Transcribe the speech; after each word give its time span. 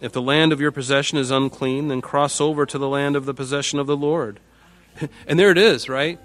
if 0.00 0.12
the 0.12 0.22
land 0.22 0.52
of 0.52 0.60
your 0.60 0.70
possession 0.70 1.18
is 1.18 1.30
unclean, 1.30 1.88
then 1.88 2.00
cross 2.00 2.40
over 2.40 2.66
to 2.66 2.78
the 2.78 2.88
land 2.88 3.16
of 3.16 3.24
the 3.24 3.34
possession 3.34 3.78
of 3.78 3.86
the 3.86 3.96
Lord. 3.96 4.40
and 5.26 5.38
there 5.38 5.50
it 5.50 5.58
is, 5.58 5.88
right? 5.88 6.18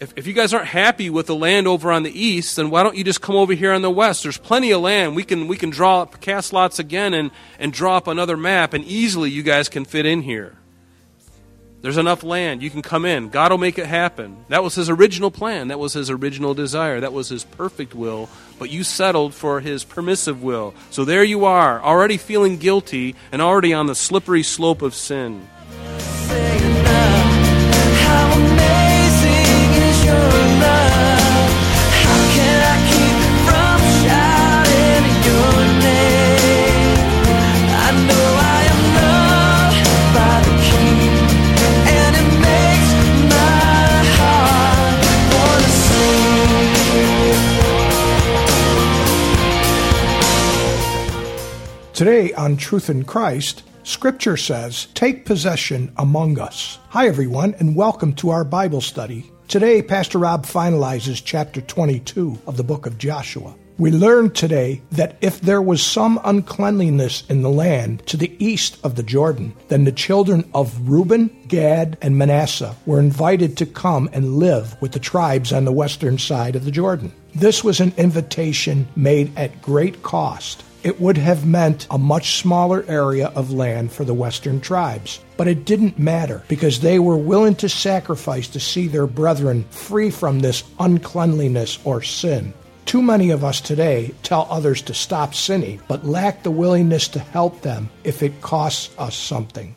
If, 0.00 0.12
if 0.16 0.26
you 0.26 0.32
guys 0.32 0.54
aren't 0.54 0.68
happy 0.68 1.10
with 1.10 1.26
the 1.26 1.34
land 1.34 1.66
over 1.66 1.90
on 1.90 2.04
the 2.04 2.18
east, 2.18 2.56
then 2.56 2.70
why 2.70 2.84
don't 2.84 2.96
you 2.96 3.02
just 3.02 3.20
come 3.20 3.34
over 3.34 3.52
here 3.52 3.72
on 3.72 3.82
the 3.82 3.90
west? 3.90 4.22
There's 4.22 4.38
plenty 4.38 4.70
of 4.70 4.80
land. 4.80 5.16
We 5.16 5.24
can, 5.24 5.48
we 5.48 5.56
can 5.56 5.70
draw 5.70 6.02
up, 6.02 6.20
cast 6.20 6.52
lots 6.52 6.78
again 6.78 7.14
and, 7.14 7.32
and 7.58 7.72
draw 7.72 7.96
up 7.96 8.06
another 8.06 8.36
map, 8.36 8.74
and 8.74 8.84
easily 8.84 9.30
you 9.30 9.42
guys 9.42 9.68
can 9.68 9.84
fit 9.84 10.06
in 10.06 10.22
here. 10.22 10.56
There's 11.80 11.96
enough 11.96 12.24
land. 12.24 12.60
You 12.60 12.70
can 12.70 12.82
come 12.82 13.04
in. 13.04 13.28
God 13.28 13.52
will 13.52 13.58
make 13.58 13.78
it 13.78 13.86
happen. 13.86 14.44
That 14.48 14.64
was 14.64 14.74
his 14.74 14.90
original 14.90 15.30
plan. 15.30 15.68
That 15.68 15.78
was 15.78 15.92
his 15.92 16.10
original 16.10 16.52
desire. 16.52 17.00
That 17.00 17.12
was 17.12 17.28
his 17.28 17.44
perfect 17.44 17.94
will. 17.94 18.28
But 18.58 18.70
you 18.70 18.82
settled 18.82 19.32
for 19.32 19.60
his 19.60 19.84
permissive 19.84 20.42
will. 20.42 20.74
So 20.90 21.04
there 21.04 21.22
you 21.22 21.44
are, 21.44 21.80
already 21.80 22.16
feeling 22.16 22.58
guilty 22.58 23.14
and 23.30 23.40
already 23.40 23.72
on 23.72 23.86
the 23.86 23.94
slippery 23.94 24.42
slope 24.42 24.82
of 24.82 24.94
sin. 24.94 25.48
Today 51.98 52.32
on 52.34 52.56
Truth 52.56 52.90
in 52.90 53.02
Christ, 53.02 53.64
Scripture 53.82 54.36
says, 54.36 54.86
Take 54.94 55.24
possession 55.24 55.90
among 55.96 56.38
us. 56.38 56.78
Hi, 56.90 57.08
everyone, 57.08 57.56
and 57.58 57.74
welcome 57.74 58.12
to 58.12 58.30
our 58.30 58.44
Bible 58.44 58.80
study. 58.80 59.28
Today, 59.48 59.82
Pastor 59.82 60.18
Rob 60.18 60.46
finalizes 60.46 61.20
chapter 61.24 61.60
22 61.60 62.38
of 62.46 62.56
the 62.56 62.62
book 62.62 62.86
of 62.86 62.98
Joshua. 62.98 63.52
We 63.78 63.90
learned 63.90 64.36
today 64.36 64.80
that 64.92 65.16
if 65.22 65.40
there 65.40 65.60
was 65.60 65.82
some 65.82 66.20
uncleanliness 66.22 67.24
in 67.28 67.42
the 67.42 67.50
land 67.50 68.06
to 68.06 68.16
the 68.16 68.32
east 68.38 68.78
of 68.84 68.94
the 68.94 69.02
Jordan, 69.02 69.52
then 69.66 69.82
the 69.82 69.90
children 69.90 70.48
of 70.54 70.88
Reuben, 70.88 71.36
Gad, 71.48 71.98
and 72.00 72.16
Manasseh 72.16 72.76
were 72.86 73.00
invited 73.00 73.56
to 73.56 73.66
come 73.66 74.08
and 74.12 74.36
live 74.36 74.80
with 74.80 74.92
the 74.92 75.00
tribes 75.00 75.52
on 75.52 75.64
the 75.64 75.72
western 75.72 76.16
side 76.16 76.54
of 76.54 76.64
the 76.64 76.70
Jordan. 76.70 77.12
This 77.34 77.64
was 77.64 77.80
an 77.80 77.92
invitation 77.96 78.86
made 78.94 79.36
at 79.36 79.60
great 79.62 80.04
cost 80.04 80.62
it 80.82 81.00
would 81.00 81.16
have 81.16 81.46
meant 81.46 81.86
a 81.90 81.98
much 81.98 82.36
smaller 82.40 82.84
area 82.88 83.28
of 83.28 83.52
land 83.52 83.92
for 83.92 84.04
the 84.04 84.14
Western 84.14 84.60
tribes. 84.60 85.20
But 85.36 85.48
it 85.48 85.64
didn't 85.64 85.98
matter 85.98 86.42
because 86.48 86.80
they 86.80 86.98
were 86.98 87.16
willing 87.16 87.54
to 87.56 87.68
sacrifice 87.68 88.48
to 88.48 88.60
see 88.60 88.88
their 88.88 89.06
brethren 89.06 89.64
free 89.70 90.10
from 90.10 90.40
this 90.40 90.64
uncleanliness 90.78 91.78
or 91.84 92.02
sin. 92.02 92.52
Too 92.86 93.02
many 93.02 93.30
of 93.30 93.44
us 93.44 93.60
today 93.60 94.14
tell 94.22 94.46
others 94.50 94.80
to 94.82 94.94
stop 94.94 95.34
sinning, 95.34 95.80
but 95.88 96.06
lack 96.06 96.42
the 96.42 96.50
willingness 96.50 97.08
to 97.08 97.18
help 97.18 97.60
them 97.60 97.90
if 98.02 98.22
it 98.22 98.40
costs 98.40 98.90
us 98.98 99.14
something. 99.14 99.74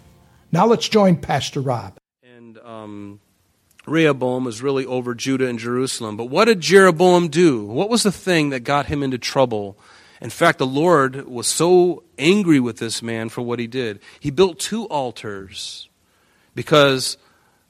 Now 0.52 0.66
let's 0.66 0.88
join 0.88 1.18
Pastor 1.18 1.60
Rob. 1.60 1.98
And 2.24 2.58
um, 2.60 3.20
Rehoboam 3.86 4.46
was 4.46 4.62
really 4.62 4.86
over 4.86 5.14
Judah 5.14 5.48
and 5.48 5.60
Jerusalem. 5.60 6.16
But 6.16 6.26
what 6.26 6.46
did 6.46 6.62
Jeroboam 6.62 7.28
do? 7.28 7.66
What 7.66 7.90
was 7.90 8.04
the 8.04 8.12
thing 8.12 8.52
that 8.52 8.62
got 8.62 8.86
him 8.86 9.04
into 9.04 9.18
trouble? 9.18 9.78
In 10.22 10.30
fact, 10.30 10.60
the 10.60 10.68
Lord 10.68 11.28
was 11.28 11.48
so 11.48 12.04
angry 12.20 12.60
with 12.60 12.78
this 12.78 13.02
man 13.02 13.30
for 13.30 13.42
what 13.42 13.58
he 13.58 13.66
did. 13.66 14.00
He 14.20 14.30
built 14.30 14.60
two 14.60 14.86
altars 14.86 15.90
because 16.54 17.18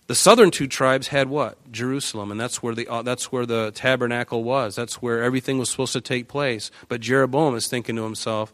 the 0.07 0.15
southern 0.15 0.51
two 0.51 0.67
tribes 0.67 1.07
had 1.07 1.29
what? 1.29 1.71
Jerusalem, 1.71 2.31
and 2.31 2.39
that's 2.39 2.61
where 2.61 2.75
the 2.75 2.85
uh, 2.89 3.01
that's 3.01 3.31
where 3.31 3.45
the 3.45 3.71
tabernacle 3.73 4.43
was. 4.43 4.75
That's 4.75 5.01
where 5.01 5.23
everything 5.23 5.57
was 5.57 5.69
supposed 5.69 5.93
to 5.93 6.01
take 6.01 6.27
place. 6.27 6.69
But 6.89 6.99
Jeroboam 6.99 7.55
is 7.55 7.69
thinking 7.69 7.95
to 7.95 8.03
himself, 8.03 8.51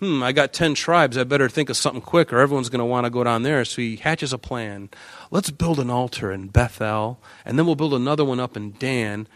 "Hmm, 0.00 0.22
I 0.22 0.32
got 0.32 0.52
10 0.52 0.74
tribes. 0.74 1.16
I 1.16 1.24
better 1.24 1.48
think 1.48 1.70
of 1.70 1.78
something 1.78 2.02
quick 2.02 2.30
or 2.30 2.40
everyone's 2.40 2.68
going 2.68 2.80
to 2.80 2.84
want 2.84 3.06
to 3.06 3.10
go 3.10 3.24
down 3.24 3.44
there." 3.44 3.64
So 3.64 3.80
he 3.80 3.96
hatches 3.96 4.34
a 4.34 4.38
plan. 4.38 4.90
Let's 5.30 5.50
build 5.50 5.80
an 5.80 5.88
altar 5.88 6.30
in 6.30 6.48
Bethel, 6.48 7.18
and 7.46 7.58
then 7.58 7.64
we'll 7.64 7.76
build 7.76 7.94
another 7.94 8.26
one 8.26 8.38
up 8.38 8.54
in 8.54 8.74
Dan, 8.78 9.26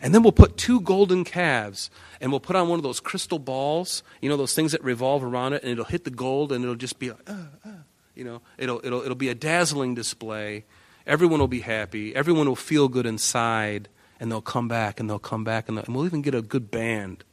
and 0.00 0.14
then 0.14 0.22
we'll 0.22 0.32
put 0.32 0.56
two 0.56 0.80
golden 0.80 1.24
calves 1.24 1.90
and 2.20 2.32
we'll 2.32 2.40
put 2.40 2.56
on 2.56 2.68
one 2.68 2.78
of 2.78 2.82
those 2.82 3.00
crystal 3.00 3.38
balls, 3.38 4.02
you 4.20 4.28
know, 4.28 4.36
those 4.36 4.54
things 4.54 4.72
that 4.72 4.82
revolve 4.82 5.22
around 5.22 5.52
it, 5.52 5.62
and 5.62 5.72
it'll 5.72 5.84
hit 5.84 6.04
the 6.04 6.10
gold, 6.10 6.52
and 6.52 6.64
it'll 6.64 6.76
just 6.76 6.98
be, 6.98 7.10
like, 7.10 7.28
uh, 7.28 7.34
uh, 7.64 7.70
you 8.14 8.24
know, 8.24 8.42
it'll, 8.58 8.80
it'll, 8.84 9.02
it'll 9.02 9.14
be 9.14 9.28
a 9.28 9.34
dazzling 9.34 9.94
display. 9.94 10.64
Everyone 11.06 11.40
will 11.40 11.48
be 11.48 11.60
happy. 11.60 12.14
Everyone 12.14 12.46
will 12.46 12.56
feel 12.56 12.88
good 12.88 13.06
inside, 13.06 13.88
and 14.18 14.30
they'll 14.30 14.42
come 14.42 14.68
back, 14.68 15.00
and 15.00 15.08
they'll 15.08 15.18
come 15.18 15.44
back, 15.44 15.68
and, 15.68 15.78
and 15.78 15.94
we'll 15.94 16.06
even 16.06 16.22
get 16.22 16.34
a 16.34 16.42
good 16.42 16.70
band. 16.70 17.24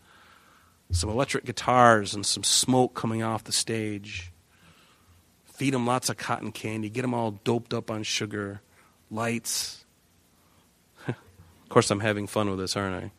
Some 0.91 1.09
electric 1.09 1.43
guitars 1.43 2.13
and 2.13 2.25
some 2.25 2.43
smoke 2.43 2.93
coming 2.93 3.21
off 3.21 3.43
the 3.43 3.51
stage. 3.51 4.31
Feed 5.43 5.73
them 5.73 5.85
lots 5.85 6.07
of 6.07 6.15
cotton 6.15 6.53
candy. 6.53 6.89
Get 6.89 7.01
them 7.01 7.13
all 7.13 7.31
doped 7.31 7.73
up 7.73 7.91
on 7.91 8.03
sugar. 8.03 8.61
Lights. 9.11 9.83
Course, 11.77 11.91
I'm 11.91 11.99
having 11.99 12.25
fun 12.25 12.49
with 12.49 12.57
this, 12.57 12.75
aren't 12.75 13.03
I? 13.03 13.11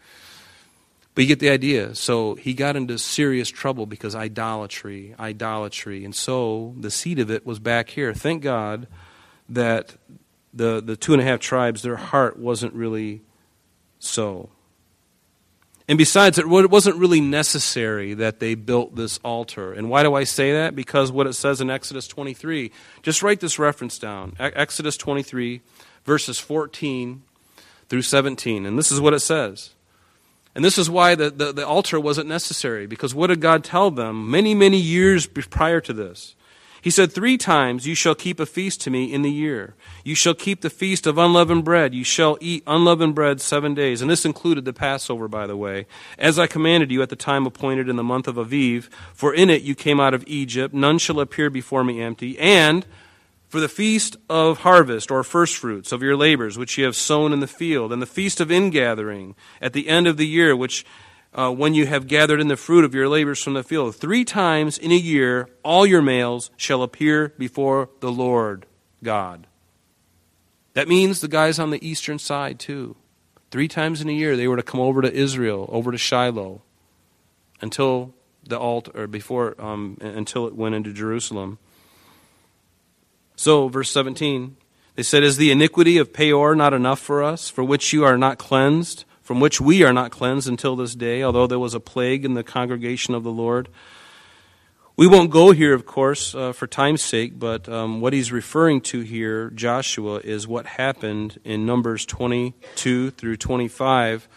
But 1.14 1.22
you 1.22 1.28
get 1.28 1.38
the 1.38 1.48
idea. 1.48 1.94
So 1.94 2.34
he 2.34 2.54
got 2.54 2.74
into 2.74 2.98
serious 2.98 3.48
trouble 3.48 3.86
because 3.86 4.16
idolatry, 4.16 5.14
idolatry. 5.16 6.04
And 6.04 6.12
so 6.12 6.74
the 6.76 6.90
seed 6.90 7.20
of 7.20 7.30
it 7.30 7.46
was 7.46 7.60
back 7.60 7.90
here. 7.90 8.12
Thank 8.12 8.42
God 8.42 8.88
that 9.48 9.94
the, 10.52 10.82
the 10.82 10.96
two 10.96 11.12
and 11.12 11.22
a 11.22 11.24
half 11.24 11.38
tribes, 11.38 11.82
their 11.82 11.94
heart 11.94 12.36
wasn't 12.36 12.74
really 12.74 13.22
so. 14.00 14.50
And 15.86 15.96
besides, 15.96 16.36
it 16.36 16.48
wasn't 16.48 16.96
really 16.96 17.20
necessary 17.20 18.12
that 18.14 18.40
they 18.40 18.56
built 18.56 18.96
this 18.96 19.18
altar. 19.18 19.72
And 19.72 19.88
why 19.88 20.02
do 20.02 20.16
I 20.16 20.24
say 20.24 20.50
that? 20.54 20.74
Because 20.74 21.12
what 21.12 21.28
it 21.28 21.34
says 21.34 21.60
in 21.60 21.70
Exodus 21.70 22.08
23. 22.08 22.72
Just 23.04 23.22
write 23.22 23.38
this 23.38 23.60
reference 23.60 24.00
down 24.00 24.34
Exodus 24.40 24.96
23, 24.96 25.60
verses 26.04 26.40
14 26.40 27.22
through 27.88 28.02
17. 28.02 28.66
And 28.66 28.78
this 28.78 28.92
is 28.92 29.00
what 29.00 29.14
it 29.14 29.20
says. 29.20 29.70
And 30.54 30.64
this 30.64 30.78
is 30.78 30.90
why 30.90 31.14
the, 31.14 31.30
the, 31.30 31.52
the, 31.52 31.66
altar 31.66 32.00
wasn't 32.00 32.28
necessary, 32.28 32.86
because 32.86 33.14
what 33.14 33.28
did 33.28 33.40
God 33.40 33.62
tell 33.62 33.90
them 33.90 34.30
many, 34.30 34.54
many 34.54 34.78
years 34.78 35.26
prior 35.26 35.80
to 35.82 35.92
this? 35.92 36.34
He 36.80 36.90
said, 36.90 37.12
Three 37.12 37.36
times 37.36 37.86
you 37.86 37.94
shall 37.94 38.14
keep 38.14 38.40
a 38.40 38.46
feast 38.46 38.80
to 38.82 38.90
me 38.90 39.12
in 39.12 39.22
the 39.22 39.30
year. 39.30 39.74
You 40.04 40.14
shall 40.14 40.34
keep 40.34 40.60
the 40.60 40.70
feast 40.70 41.06
of 41.06 41.18
unleavened 41.18 41.64
bread. 41.64 41.94
You 41.94 42.04
shall 42.04 42.38
eat 42.40 42.62
unleavened 42.66 43.14
bread 43.14 43.40
seven 43.40 43.74
days. 43.74 44.00
And 44.00 44.10
this 44.10 44.24
included 44.24 44.64
the 44.64 44.72
Passover, 44.72 45.28
by 45.28 45.46
the 45.46 45.56
way, 45.56 45.86
as 46.18 46.38
I 46.38 46.46
commanded 46.46 46.90
you 46.90 47.02
at 47.02 47.08
the 47.08 47.16
time 47.16 47.46
appointed 47.46 47.88
in 47.88 47.96
the 47.96 48.02
month 48.02 48.28
of 48.28 48.36
Aviv. 48.36 48.88
For 49.12 49.34
in 49.34 49.50
it 49.50 49.62
you 49.62 49.74
came 49.74 50.00
out 50.00 50.14
of 50.14 50.24
Egypt. 50.26 50.74
None 50.74 50.98
shall 50.98 51.20
appear 51.20 51.50
before 51.50 51.84
me 51.84 52.00
empty. 52.00 52.38
And 52.38 52.86
for 53.48 53.60
the 53.60 53.68
feast 53.68 54.16
of 54.28 54.58
harvest 54.58 55.10
or 55.10 55.24
firstfruits 55.24 55.90
of 55.90 56.02
your 56.02 56.16
labors 56.16 56.58
which 56.58 56.76
you 56.78 56.84
have 56.84 56.96
sown 56.96 57.32
in 57.32 57.40
the 57.40 57.46
field, 57.46 57.92
and 57.92 58.00
the 58.00 58.06
feast 58.06 58.40
of 58.40 58.52
ingathering 58.52 59.34
at 59.60 59.72
the 59.72 59.88
end 59.88 60.06
of 60.06 60.16
the 60.16 60.26
year, 60.26 60.54
which 60.54 60.84
uh, 61.34 61.50
when 61.50 61.74
you 61.74 61.86
have 61.86 62.06
gathered 62.06 62.40
in 62.40 62.48
the 62.48 62.56
fruit 62.56 62.84
of 62.84 62.94
your 62.94 63.08
labors 63.08 63.42
from 63.42 63.54
the 63.54 63.62
field. 63.62 63.94
Three 63.94 64.24
times 64.24 64.78
in 64.78 64.92
a 64.92 64.96
year 64.96 65.48
all 65.62 65.86
your 65.86 66.02
males 66.02 66.50
shall 66.56 66.82
appear 66.82 67.34
before 67.38 67.90
the 68.00 68.10
Lord 68.10 68.66
God. 69.02 69.46
That 70.74 70.88
means 70.88 71.20
the 71.20 71.28
guys 71.28 71.58
on 71.58 71.70
the 71.70 71.86
eastern 71.86 72.18
side 72.18 72.58
too. 72.58 72.96
Three 73.50 73.68
times 73.68 74.00
in 74.00 74.08
a 74.08 74.12
year 74.12 74.36
they 74.36 74.48
were 74.48 74.56
to 74.56 74.62
come 74.62 74.80
over 74.80 75.02
to 75.02 75.12
Israel, 75.12 75.68
over 75.72 75.90
to 75.90 75.98
Shiloh, 75.98 76.62
until 77.60 78.14
the 78.44 78.58
altar, 78.58 78.92
or 78.94 79.06
before, 79.06 79.54
um, 79.58 79.98
until 80.00 80.46
it 80.46 80.54
went 80.54 80.74
into 80.74 80.92
Jerusalem. 80.92 81.58
So, 83.38 83.68
verse 83.68 83.92
17, 83.92 84.56
they 84.96 85.04
said, 85.04 85.22
Is 85.22 85.36
the 85.36 85.52
iniquity 85.52 85.96
of 85.98 86.12
Peor 86.12 86.56
not 86.56 86.74
enough 86.74 86.98
for 86.98 87.22
us, 87.22 87.48
for 87.48 87.62
which 87.62 87.92
you 87.92 88.04
are 88.04 88.18
not 88.18 88.36
cleansed, 88.36 89.04
from 89.22 89.38
which 89.38 89.60
we 89.60 89.84
are 89.84 89.92
not 89.92 90.10
cleansed 90.10 90.48
until 90.48 90.74
this 90.74 90.96
day, 90.96 91.22
although 91.22 91.46
there 91.46 91.56
was 91.60 91.72
a 91.72 91.78
plague 91.78 92.24
in 92.24 92.34
the 92.34 92.42
congregation 92.42 93.14
of 93.14 93.22
the 93.22 93.30
Lord? 93.30 93.68
We 94.96 95.06
won't 95.06 95.30
go 95.30 95.52
here, 95.52 95.72
of 95.72 95.86
course, 95.86 96.34
uh, 96.34 96.52
for 96.52 96.66
time's 96.66 97.00
sake, 97.00 97.38
but 97.38 97.68
um, 97.68 98.00
what 98.00 98.12
he's 98.12 98.32
referring 98.32 98.80
to 98.80 99.02
here, 99.02 99.50
Joshua, 99.50 100.16
is 100.16 100.48
what 100.48 100.66
happened 100.66 101.38
in 101.44 101.64
Numbers 101.64 102.04
22 102.06 103.12
through 103.12 103.36
25. 103.36 104.28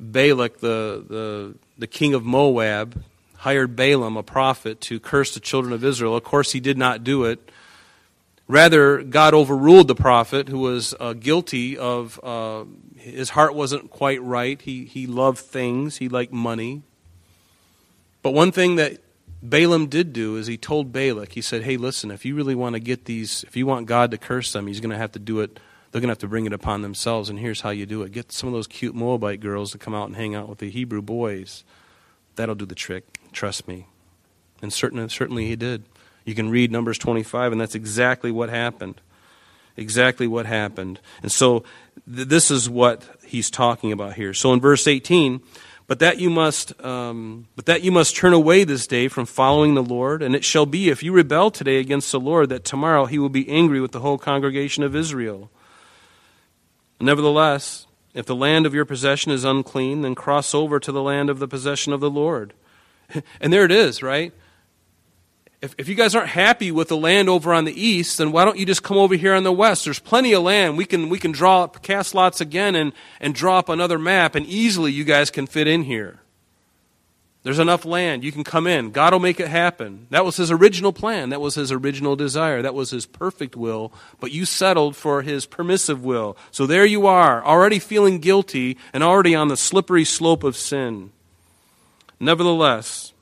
Balak, 0.00 0.60
the, 0.60 1.04
the, 1.06 1.54
the 1.76 1.86
king 1.86 2.14
of 2.14 2.24
Moab, 2.24 3.02
hired 3.34 3.76
Balaam, 3.76 4.16
a 4.16 4.22
prophet, 4.22 4.80
to 4.80 4.98
curse 4.98 5.34
the 5.34 5.40
children 5.40 5.74
of 5.74 5.84
Israel. 5.84 6.16
Of 6.16 6.24
course, 6.24 6.52
he 6.52 6.60
did 6.60 6.78
not 6.78 7.04
do 7.04 7.24
it. 7.24 7.50
Rather, 8.48 9.02
God 9.02 9.34
overruled 9.34 9.88
the 9.88 9.94
prophet 9.94 10.48
who 10.48 10.58
was 10.58 10.94
uh, 11.00 11.14
guilty 11.14 11.76
of, 11.76 12.20
uh, 12.22 12.64
his 12.96 13.30
heart 13.30 13.54
wasn't 13.54 13.90
quite 13.90 14.22
right. 14.22 14.60
He, 14.60 14.84
he 14.84 15.06
loved 15.06 15.38
things, 15.38 15.96
he 15.96 16.08
liked 16.08 16.32
money. 16.32 16.82
But 18.22 18.34
one 18.34 18.52
thing 18.52 18.76
that 18.76 18.98
Balaam 19.42 19.86
did 19.86 20.12
do 20.12 20.36
is 20.36 20.46
he 20.46 20.56
told 20.56 20.92
Balak, 20.92 21.32
he 21.32 21.40
said, 21.40 21.62
Hey, 21.62 21.76
listen, 21.76 22.10
if 22.10 22.24
you 22.24 22.34
really 22.34 22.54
want 22.54 22.74
to 22.74 22.80
get 22.80 23.04
these, 23.04 23.44
if 23.44 23.56
you 23.56 23.66
want 23.66 23.86
God 23.86 24.10
to 24.12 24.18
curse 24.18 24.52
them, 24.52 24.66
he's 24.66 24.80
going 24.80 24.90
to 24.90 24.96
have 24.96 25.12
to 25.12 25.18
do 25.18 25.40
it. 25.40 25.58
They're 25.90 26.00
going 26.00 26.08
to 26.08 26.12
have 26.12 26.18
to 26.18 26.28
bring 26.28 26.46
it 26.46 26.52
upon 26.52 26.82
themselves, 26.82 27.30
and 27.30 27.38
here's 27.38 27.62
how 27.62 27.70
you 27.70 27.86
do 27.86 28.02
it. 28.02 28.12
Get 28.12 28.32
some 28.32 28.48
of 28.48 28.52
those 28.52 28.66
cute 28.66 28.94
Moabite 28.94 29.40
girls 29.40 29.72
to 29.72 29.78
come 29.78 29.94
out 29.94 30.08
and 30.08 30.16
hang 30.16 30.34
out 30.34 30.48
with 30.48 30.58
the 30.58 30.70
Hebrew 30.70 31.00
boys. 31.00 31.64
That'll 32.34 32.54
do 32.54 32.66
the 32.66 32.74
trick. 32.74 33.04
Trust 33.32 33.66
me. 33.66 33.86
And 34.60 34.72
certainly, 34.72 35.08
certainly 35.08 35.46
he 35.46 35.56
did. 35.56 35.84
You 36.26 36.34
can 36.34 36.50
read 36.50 36.72
Numbers 36.72 36.98
25, 36.98 37.52
and 37.52 37.60
that's 37.60 37.76
exactly 37.76 38.30
what 38.30 38.50
happened. 38.50 39.00
Exactly 39.76 40.26
what 40.26 40.44
happened. 40.44 41.00
And 41.22 41.30
so 41.30 41.60
th- 42.12 42.28
this 42.28 42.50
is 42.50 42.68
what 42.68 43.04
he's 43.24 43.48
talking 43.48 43.92
about 43.92 44.14
here. 44.14 44.34
So 44.34 44.52
in 44.52 44.60
verse 44.60 44.88
18, 44.88 45.40
but 45.86 46.00
that 46.00 46.18
you 46.18 46.28
must, 46.28 46.78
um, 46.84 47.46
but 47.54 47.66
that 47.66 47.82
you 47.82 47.92
must 47.92 48.16
turn 48.16 48.32
away 48.32 48.64
this 48.64 48.88
day 48.88 49.06
from 49.06 49.24
following 49.24 49.74
the 49.74 49.84
Lord. 49.84 50.20
And 50.20 50.34
it 50.34 50.44
shall 50.44 50.66
be, 50.66 50.88
if 50.88 51.04
you 51.04 51.12
rebel 51.12 51.52
today 51.52 51.78
against 51.78 52.10
the 52.10 52.18
Lord, 52.18 52.48
that 52.48 52.64
tomorrow 52.64 53.06
he 53.06 53.20
will 53.20 53.28
be 53.28 53.48
angry 53.48 53.80
with 53.80 53.92
the 53.92 54.00
whole 54.00 54.18
congregation 54.18 54.82
of 54.82 54.96
Israel. 54.96 55.48
Nevertheless, 56.98 57.86
if 58.14 58.26
the 58.26 58.34
land 58.34 58.66
of 58.66 58.74
your 58.74 58.84
possession 58.84 59.30
is 59.30 59.44
unclean, 59.44 60.00
then 60.00 60.16
cross 60.16 60.54
over 60.54 60.80
to 60.80 60.90
the 60.90 61.02
land 61.02 61.30
of 61.30 61.38
the 61.38 61.46
possession 61.46 61.92
of 61.92 62.00
the 62.00 62.10
Lord. 62.10 62.52
And 63.40 63.52
there 63.52 63.64
it 63.64 63.70
is, 63.70 64.02
right? 64.02 64.32
If, 65.62 65.74
if 65.78 65.88
you 65.88 65.94
guys 65.94 66.14
aren't 66.14 66.28
happy 66.28 66.70
with 66.70 66.88
the 66.88 66.96
land 66.96 67.28
over 67.28 67.52
on 67.52 67.64
the 67.64 67.80
east, 67.80 68.18
then 68.18 68.30
why 68.30 68.44
don't 68.44 68.58
you 68.58 68.66
just 68.66 68.82
come 68.82 68.96
over 68.96 69.14
here 69.14 69.34
on 69.34 69.42
the 69.42 69.52
west? 69.52 69.84
There's 69.84 69.98
plenty 69.98 70.32
of 70.32 70.42
land. 70.42 70.76
We 70.76 70.84
can, 70.84 71.08
we 71.08 71.18
can 71.18 71.32
draw 71.32 71.64
up, 71.64 71.82
cast 71.82 72.14
lots 72.14 72.40
again 72.40 72.74
and, 72.74 72.92
and 73.20 73.34
draw 73.34 73.58
up 73.58 73.68
another 73.68 73.98
map, 73.98 74.34
and 74.34 74.46
easily 74.46 74.92
you 74.92 75.04
guys 75.04 75.30
can 75.30 75.46
fit 75.46 75.66
in 75.66 75.82
here. 75.82 76.20
There's 77.42 77.60
enough 77.60 77.84
land. 77.84 78.24
You 78.24 78.32
can 78.32 78.42
come 78.42 78.66
in. 78.66 78.90
God 78.90 79.12
will 79.12 79.20
make 79.20 79.38
it 79.38 79.46
happen. 79.46 80.08
That 80.10 80.24
was 80.24 80.36
his 80.36 80.50
original 80.50 80.92
plan. 80.92 81.28
That 81.28 81.40
was 81.40 81.54
his 81.54 81.70
original 81.70 82.16
desire. 82.16 82.60
That 82.60 82.74
was 82.74 82.90
his 82.90 83.06
perfect 83.06 83.54
will. 83.54 83.92
But 84.18 84.32
you 84.32 84.44
settled 84.44 84.96
for 84.96 85.22
his 85.22 85.46
permissive 85.46 86.04
will. 86.04 86.36
So 86.50 86.66
there 86.66 86.84
you 86.84 87.06
are, 87.06 87.44
already 87.44 87.78
feeling 87.78 88.18
guilty 88.18 88.76
and 88.92 89.04
already 89.04 89.36
on 89.36 89.46
the 89.46 89.56
slippery 89.56 90.04
slope 90.04 90.42
of 90.42 90.56
sin. 90.56 91.12
Nevertheless, 92.18 93.12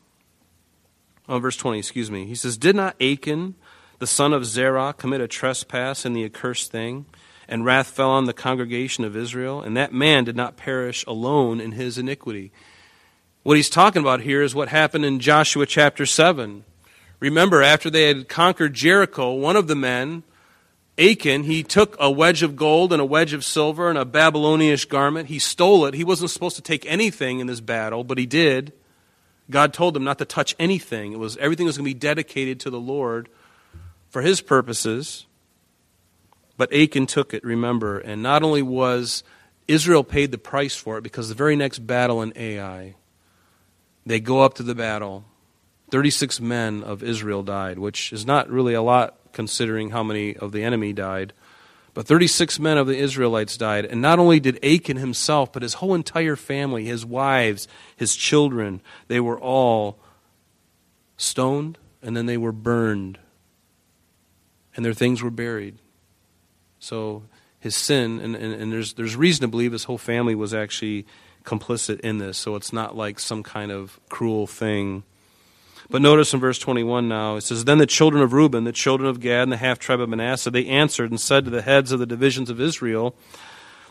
oh, 1.28 1.38
verse 1.38 1.56
20, 1.56 1.78
excuse 1.78 2.10
me. 2.10 2.26
He 2.26 2.34
says, 2.34 2.56
Did 2.56 2.76
not 2.76 3.00
Achan, 3.00 3.54
the 3.98 4.06
son 4.06 4.32
of 4.32 4.44
Zerah, 4.44 4.94
commit 4.96 5.20
a 5.20 5.28
trespass 5.28 6.04
in 6.04 6.12
the 6.12 6.24
accursed 6.24 6.70
thing? 6.70 7.06
And 7.46 7.64
wrath 7.64 7.88
fell 7.88 8.10
on 8.10 8.24
the 8.24 8.32
congregation 8.32 9.04
of 9.04 9.16
Israel, 9.16 9.60
and 9.60 9.76
that 9.76 9.92
man 9.92 10.24
did 10.24 10.36
not 10.36 10.56
perish 10.56 11.04
alone 11.06 11.60
in 11.60 11.72
his 11.72 11.98
iniquity. 11.98 12.52
What 13.42 13.58
he's 13.58 13.68
talking 13.68 14.00
about 14.00 14.22
here 14.22 14.42
is 14.42 14.54
what 14.54 14.68
happened 14.68 15.04
in 15.04 15.20
Joshua 15.20 15.66
chapter 15.66 16.06
7. 16.06 16.64
Remember, 17.20 17.62
after 17.62 17.90
they 17.90 18.08
had 18.08 18.28
conquered 18.28 18.72
Jericho, 18.72 19.34
one 19.34 19.56
of 19.56 19.66
the 19.66 19.76
men, 19.76 20.22
Achan, 20.98 21.42
he 21.42 21.62
took 21.62 21.96
a 21.98 22.10
wedge 22.10 22.42
of 22.42 22.56
gold 22.56 22.92
and 22.92 23.02
a 23.02 23.04
wedge 23.04 23.32
of 23.32 23.44
silver 23.44 23.90
and 23.90 23.98
a 23.98 24.04
Babylonish 24.04 24.86
garment. 24.86 25.28
He 25.28 25.38
stole 25.38 25.86
it. 25.86 25.94
He 25.94 26.04
wasn't 26.04 26.30
supposed 26.30 26.56
to 26.56 26.62
take 26.62 26.86
anything 26.86 27.40
in 27.40 27.46
this 27.46 27.60
battle, 27.60 28.04
but 28.04 28.16
he 28.16 28.26
did. 28.26 28.72
God 29.50 29.72
told 29.72 29.94
them 29.94 30.04
not 30.04 30.18
to 30.18 30.24
touch 30.24 30.54
anything. 30.58 31.12
It 31.12 31.18
was 31.18 31.36
everything 31.36 31.66
was 31.66 31.76
going 31.76 31.84
to 31.84 31.94
be 31.94 31.98
dedicated 31.98 32.60
to 32.60 32.70
the 32.70 32.80
Lord 32.80 33.28
for 34.08 34.22
his 34.22 34.40
purposes. 34.40 35.26
But 36.56 36.72
Achan 36.72 37.06
took 37.06 37.34
it, 37.34 37.44
remember, 37.44 37.98
and 37.98 38.22
not 38.22 38.42
only 38.42 38.62
was 38.62 39.24
Israel 39.66 40.04
paid 40.04 40.30
the 40.30 40.38
price 40.38 40.76
for 40.76 40.98
it 40.98 41.02
because 41.02 41.28
the 41.28 41.34
very 41.34 41.56
next 41.56 41.80
battle 41.80 42.22
in 42.22 42.32
Ai, 42.36 42.94
they 44.06 44.20
go 44.20 44.42
up 44.42 44.54
to 44.54 44.62
the 44.62 44.74
battle. 44.74 45.24
36 45.90 46.40
men 46.40 46.82
of 46.82 47.02
Israel 47.02 47.42
died, 47.42 47.78
which 47.78 48.12
is 48.12 48.24
not 48.24 48.48
really 48.50 48.74
a 48.74 48.82
lot 48.82 49.18
considering 49.32 49.90
how 49.90 50.02
many 50.02 50.36
of 50.36 50.52
the 50.52 50.62
enemy 50.62 50.92
died. 50.92 51.32
But 51.94 52.08
36 52.08 52.58
men 52.58 52.76
of 52.76 52.88
the 52.88 52.96
Israelites 52.98 53.56
died. 53.56 53.84
And 53.84 54.02
not 54.02 54.18
only 54.18 54.40
did 54.40 54.62
Achan 54.64 54.96
himself, 54.96 55.52
but 55.52 55.62
his 55.62 55.74
whole 55.74 55.94
entire 55.94 56.34
family, 56.34 56.84
his 56.84 57.06
wives, 57.06 57.68
his 57.96 58.16
children, 58.16 58.82
they 59.06 59.20
were 59.20 59.38
all 59.38 60.00
stoned 61.16 61.78
and 62.02 62.16
then 62.16 62.26
they 62.26 62.36
were 62.36 62.52
burned. 62.52 63.18
And 64.74 64.84
their 64.84 64.92
things 64.92 65.22
were 65.22 65.30
buried. 65.30 65.78
So 66.80 67.22
his 67.60 67.76
sin, 67.76 68.20
and, 68.20 68.34
and, 68.34 68.52
and 68.52 68.72
there's, 68.72 68.94
there's 68.94 69.14
reason 69.14 69.42
to 69.42 69.48
believe 69.48 69.70
his 69.70 69.84
whole 69.84 69.96
family 69.96 70.34
was 70.34 70.52
actually 70.52 71.06
complicit 71.44 72.00
in 72.00 72.18
this. 72.18 72.36
So 72.36 72.56
it's 72.56 72.72
not 72.72 72.96
like 72.96 73.20
some 73.20 73.44
kind 73.44 73.70
of 73.70 74.00
cruel 74.08 74.48
thing 74.48 75.04
but 75.90 76.02
notice 76.02 76.32
in 76.32 76.40
verse 76.40 76.58
21 76.58 77.08
now, 77.08 77.36
it 77.36 77.42
says, 77.42 77.64
Then 77.64 77.78
the 77.78 77.86
children 77.86 78.22
of 78.22 78.32
Reuben, 78.32 78.64
the 78.64 78.72
children 78.72 79.08
of 79.08 79.20
Gad, 79.20 79.42
and 79.44 79.52
the 79.52 79.56
half 79.56 79.78
tribe 79.78 80.00
of 80.00 80.08
Manasseh, 80.08 80.50
they 80.50 80.66
answered 80.66 81.10
and 81.10 81.20
said 81.20 81.44
to 81.44 81.50
the 81.50 81.62
heads 81.62 81.92
of 81.92 81.98
the 81.98 82.06
divisions 82.06 82.50
of 82.50 82.60
Israel, 82.60 83.14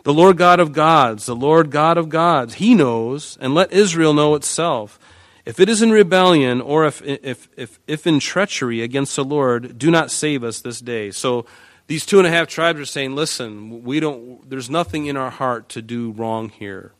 The 0.03 0.13
Lord 0.13 0.37
God 0.37 0.59
of 0.59 0.73
gods, 0.73 1.25
the 1.25 1.35
Lord 1.35 1.69
God 1.69 1.97
of 1.97 2.09
gods, 2.09 2.55
He 2.55 2.73
knows, 2.73 3.37
and 3.39 3.53
let 3.53 3.71
Israel 3.71 4.13
know 4.13 4.35
itself. 4.35 4.99
If 5.45 5.59
it 5.59 5.69
is 5.69 5.81
in 5.81 5.91
rebellion, 5.91 6.61
or 6.61 6.85
if, 6.85 7.01
if, 7.01 7.49
if, 7.57 7.79
if 7.85 8.07
in 8.07 8.19
treachery 8.19 8.81
against 8.81 9.15
the 9.15 9.25
Lord, 9.25 9.77
do 9.77 9.91
not 9.91 10.09
save 10.09 10.43
us 10.43 10.61
this 10.61 10.79
day. 10.79 11.11
So 11.11 11.45
these 11.87 12.05
two 12.05 12.17
and 12.17 12.25
a 12.25 12.31
half 12.31 12.47
tribes 12.47 12.79
are 12.79 12.85
saying, 12.85 13.13
Listen, 13.13 13.83
we 13.83 13.99
don't, 13.99 14.49
there's 14.49 14.69
nothing 14.69 15.05
in 15.05 15.17
our 15.17 15.29
heart 15.29 15.69
to 15.69 15.81
do 15.81 16.11
wrong 16.11 16.49
here. 16.49 16.93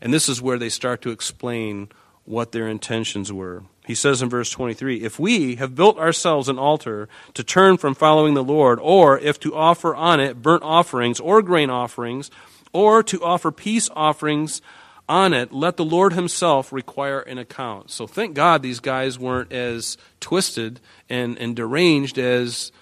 And 0.00 0.12
this 0.12 0.28
is 0.28 0.42
where 0.42 0.58
they 0.58 0.68
start 0.68 1.02
to 1.02 1.10
explain 1.10 1.88
what 2.24 2.52
their 2.52 2.68
intentions 2.68 3.32
were. 3.32 3.62
He 3.84 3.94
says 3.94 4.22
in 4.22 4.30
verse 4.30 4.50
23 4.50 5.02
If 5.02 5.18
we 5.18 5.56
have 5.56 5.74
built 5.74 5.98
ourselves 5.98 6.48
an 6.48 6.58
altar 6.58 7.08
to 7.34 7.44
turn 7.44 7.76
from 7.76 7.94
following 7.94 8.34
the 8.34 8.44
Lord, 8.44 8.78
or 8.80 9.18
if 9.18 9.38
to 9.40 9.54
offer 9.54 9.94
on 9.94 10.20
it 10.20 10.42
burnt 10.42 10.62
offerings 10.62 11.20
or 11.20 11.42
grain 11.42 11.70
offerings, 11.70 12.30
or 12.72 13.02
to 13.02 13.22
offer 13.22 13.52
peace 13.52 13.88
offerings 13.94 14.62
on 15.08 15.34
it, 15.34 15.52
let 15.52 15.76
the 15.76 15.84
Lord 15.84 16.14
Himself 16.14 16.72
require 16.72 17.20
an 17.20 17.38
account. 17.38 17.90
So 17.90 18.06
thank 18.06 18.34
God 18.34 18.62
these 18.62 18.80
guys 18.80 19.18
weren't 19.18 19.52
as 19.52 19.98
twisted 20.20 20.80
and, 21.10 21.38
and 21.38 21.54
deranged 21.54 22.18
as 22.18 22.72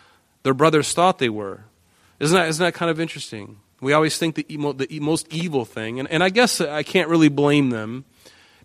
their 0.45 0.55
brothers 0.55 0.93
thought 0.93 1.19
they 1.19 1.29
were. 1.29 1.65
Isn't 2.21 2.37
that, 2.37 2.49
isn't 2.49 2.65
that 2.65 2.75
kind 2.75 2.91
of 2.91 3.01
interesting? 3.01 3.59
We 3.81 3.93
always 3.93 4.17
think 4.17 4.37
the, 4.37 4.47
the 4.49 5.01
most 5.01 5.27
evil 5.33 5.65
thing, 5.65 5.99
and, 5.99 6.09
and 6.09 6.23
I 6.23 6.31
guess 6.31 6.61
I 6.61 6.85
can't 6.85 7.09
really 7.09 7.29
blame 7.29 7.71
them 7.71 8.05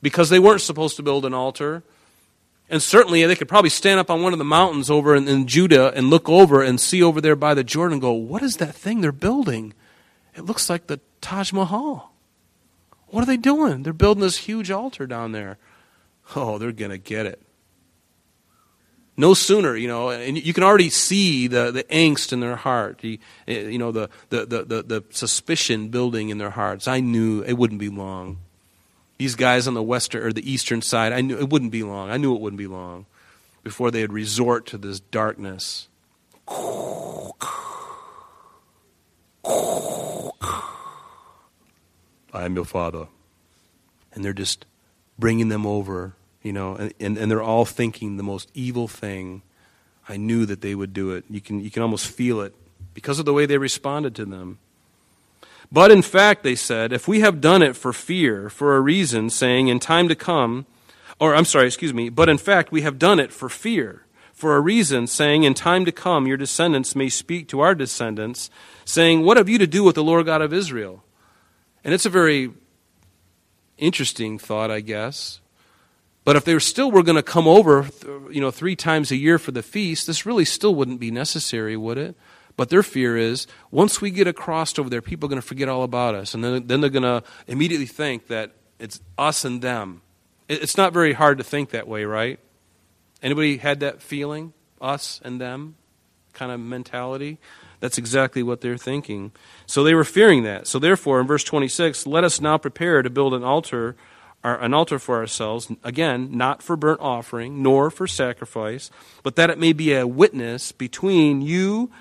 because 0.04 0.30
they 0.30 0.38
weren't 0.38 0.62
supposed 0.62 0.96
to 0.98 1.04
build 1.04 1.26
an 1.26 1.34
altar. 1.34 1.82
And 2.70 2.82
certainly 2.82 3.26
they 3.26 3.36
could 3.36 3.48
probably 3.48 3.70
stand 3.70 4.00
up 4.00 4.10
on 4.10 4.22
one 4.22 4.34
of 4.34 4.40
the 4.40 4.46
mountains 4.46 4.90
over 4.90 5.16
in, 5.16 5.28
in, 5.28 5.48
Judah 5.48 5.94
and 5.96 6.10
look 6.10 6.28
over 6.28 6.62
and 6.62 6.82
see 6.82 7.02
over 7.02 7.22
there 7.22 7.36
by 7.36 7.54
the 7.54 7.64
Jordan 7.64 7.94
and 7.94 8.02
go, 8.02 8.12
What 8.12 8.44
is 8.44 8.58
that 8.58 8.76
thing 8.76 9.00
they're 9.00 9.14
building? 9.14 9.74
It 10.36 10.46
looks 10.46 10.70
like 10.70 10.88
the 10.88 11.00
Taj 11.22 11.54
Mahal. 11.54 12.12
What 13.08 13.24
are 13.24 13.26
they 13.26 13.38
doing? 13.38 13.84
They're 13.84 13.94
building 13.94 14.22
this 14.22 14.38
huge 14.38 14.70
altar 14.70 15.08
down 15.08 15.32
there. 15.32 15.58
Oh, 16.36 16.58
they're 16.58 16.74
going 16.74 16.92
to 16.92 16.98
get 16.98 17.26
it. 17.26 17.42
No 19.20 19.34
sooner, 19.34 19.76
you 19.76 19.88
know, 19.88 20.10
and 20.10 20.38
you 20.38 20.54
can 20.54 20.64
already 20.64 20.92
see 20.92 21.48
the, 21.48 21.72
the 21.72 21.84
angst 21.86 22.34
in 22.34 22.40
their 22.40 22.56
heart, 22.56 23.00
the, 23.00 23.20
eh, 23.48 23.62
you 23.62 23.80
know, 23.80 23.92
the, 23.92 24.10
the, 24.30 24.46
the, 24.46 24.84
the 24.84 25.04
suspicion 25.10 25.88
building 25.88 26.30
in 26.30 26.38
their 26.38 26.52
hearts. 26.52 26.88
I 26.88 27.00
knew 27.00 27.42
it 27.42 27.54
wouldn't 27.54 27.80
be 27.80 27.90
long. 27.90 28.38
These 29.18 29.36
guys 29.36 29.68
on 29.68 29.74
the 29.74 29.84
western 29.84 30.24
or 30.24 30.32
the 30.32 30.50
eastern 30.50 30.82
side, 30.82 31.12
I 31.12 31.22
knew 31.22 31.38
it 31.38 31.50
wouldn't 31.50 31.72
be 31.72 31.84
long. 31.84 32.10
I 32.10 32.18
knew 32.18 32.36
it 32.36 32.42
wouldn't 32.42 32.58
be 32.58 32.68
long 32.68 33.06
before 33.64 33.92
they'd 33.92 34.14
resort 34.14 34.66
to 34.68 34.78
this 34.78 35.00
darkness. 35.00 35.88
I 42.34 42.46
am 42.46 42.56
your 42.56 42.66
father. 42.66 43.08
And 44.14 44.24
they're 44.24 44.34
just 44.34 44.66
bringing 45.18 45.50
them 45.50 45.66
over, 45.66 46.14
you 46.44 46.54
know, 46.54 46.76
and, 46.76 46.94
and, 47.00 47.18
and, 47.18 47.32
they're 47.32 47.42
all 47.42 47.66
thinking 47.66 48.18
the 48.18 48.24
most 48.24 48.52
evil 48.54 48.88
thing. 48.88 49.42
I 50.08 50.18
knew 50.18 50.46
that 50.46 50.62
they 50.62 50.76
would 50.76 50.94
do 50.94 51.12
it. 51.12 51.26
You 51.30 51.42
can, 51.42 51.60
you 51.60 51.72
can 51.72 51.82
almost 51.82 52.08
feel 52.08 52.42
it 52.42 52.56
because 52.94 53.20
of 53.20 53.26
the 53.26 53.34
way 53.34 53.46
they 53.46 53.58
responded 53.58 54.16
to 54.16 54.26
them. 54.26 54.60
But 55.72 55.92
in 55.92 56.02
fact, 56.02 56.44
they 56.44 56.56
said, 56.56 56.94
if 56.94 57.08
we 57.08 57.20
have 57.20 57.42
done 57.42 57.62
it 57.62 57.76
for 57.76 57.92
fear, 57.92 58.50
for 58.50 58.76
a 58.76 58.82
reason, 58.82 59.30
saying, 59.30 59.68
In 59.68 59.80
time 59.80 60.08
to 60.08 60.16
come, 60.16 60.66
or 61.20 61.36
I'm 61.36 61.46
sorry, 61.46 61.68
excuse 61.68 61.94
me, 61.94 62.10
but 62.10 62.30
in 62.30 62.38
fact 62.38 62.72
we 62.72 62.82
have 62.82 63.00
done 63.00 63.20
it 63.20 63.34
for 63.34 63.50
fear, 63.50 64.06
for 64.34 64.56
a 64.56 64.62
reason, 64.62 65.08
saying, 65.08 65.44
In 65.44 65.54
time 65.54 65.84
to 65.86 65.92
come 65.92 66.28
your 66.28 66.38
descendants 66.38 66.96
may 66.96 67.10
speak 67.10 67.48
to 67.50 67.60
our 67.60 67.76
descendants, 67.76 68.50
saying, 68.86 69.24
What 69.24 69.38
have 69.38 69.50
you 69.50 69.58
to 69.58 69.68
do 69.68 69.84
with 69.84 69.96
the 69.96 70.04
Lord 70.04 70.26
God 70.26 70.42
of 70.42 70.54
Israel? 70.54 71.04
And 71.84 71.94
it's 71.94 72.06
a 72.06 72.10
very 72.10 72.52
interesting 73.78 74.40
thought, 74.40 74.72
I 74.72 74.80
guess. 74.80 75.42
But 76.24 76.36
if 76.36 76.44
they 76.44 76.60
still 76.60 76.92
were 76.92 77.04
going 77.04 77.16
to 77.16 77.24
come 77.24 77.48
over, 77.48 77.88
you 78.30 78.42
know, 78.42 78.52
three 78.52 78.76
times 78.76 79.12
a 79.12 79.16
year 79.16 79.40
for 79.40 79.52
the 79.52 79.64
feast, 79.64 80.08
this 80.08 80.26
really 80.26 80.44
still 80.44 80.76
wouldn't 80.76 81.00
be 81.00 81.12
necessary, 81.12 81.78
would 81.78 81.98
it? 81.98 82.18
But 82.58 82.70
their 82.70 82.84
fear 82.84 83.16
is 83.16 83.48
once 83.72 84.02
we 84.02 84.12
get 84.12 84.28
across 84.28 84.78
over 84.78 84.90
there, 84.90 85.02
people 85.02 85.28
are 85.28 85.30
going 85.30 85.42
to 85.42 85.48
forget 85.48 85.70
all 85.70 85.84
about 85.84 86.16
us. 86.16 86.34
And 86.34 86.44
then, 86.44 86.68
then 86.68 86.82
they're 86.82 86.90
going 86.90 87.04
to 87.04 87.24
immediately 87.48 87.86
think 87.86 88.28
that 88.28 88.52
it's 88.80 89.00
us 89.18 89.46
and 89.46 89.62
them. 89.62 90.02
It's 90.50 90.76
not 90.76 90.92
very 90.92 91.14
hard 91.14 91.38
to 91.38 91.44
think 91.44 91.70
that 91.70 91.88
way, 91.88 92.04
right? 92.04 92.40
Anybody 93.22 93.58
had 93.58 93.80
that 93.82 94.02
feeling? 94.02 94.54
Us 94.82 95.22
and 95.24 95.40
them 95.40 95.76
kind 96.34 96.52
of 96.52 96.60
mentality? 96.60 97.38
That's 97.80 97.98
exactly 97.98 98.42
what 98.42 98.62
they're 98.62 98.78
thinking. 98.78 99.32
So 99.66 99.84
they 99.84 99.94
were 99.94 100.04
fearing 100.04 100.44
that. 100.44 100.68
So 100.68 100.80
therefore, 100.80 101.20
in 101.20 101.28
verse 101.28 101.44
26, 101.44 102.08
let 102.08 102.24
us 102.24 102.42
now 102.42 102.58
prepare 102.58 103.02
to 103.02 103.10
build 103.10 103.34
an 103.34 103.44
altar, 103.44 103.96
an 104.44 104.74
altar 104.74 104.98
for 104.98 105.18
ourselves, 105.18 105.72
again, 105.84 106.30
not 106.36 106.64
for 106.64 106.76
burnt 106.76 107.02
offering, 107.02 107.62
nor 107.62 107.92
for 107.92 108.08
sacrifice, 108.08 108.90
but 109.22 109.36
that 109.36 109.50
it 109.50 109.60
may 109.60 109.74
be 109.74 109.94
a 109.94 110.08
witness 110.08 110.72
between 110.72 111.42
you 111.42 111.92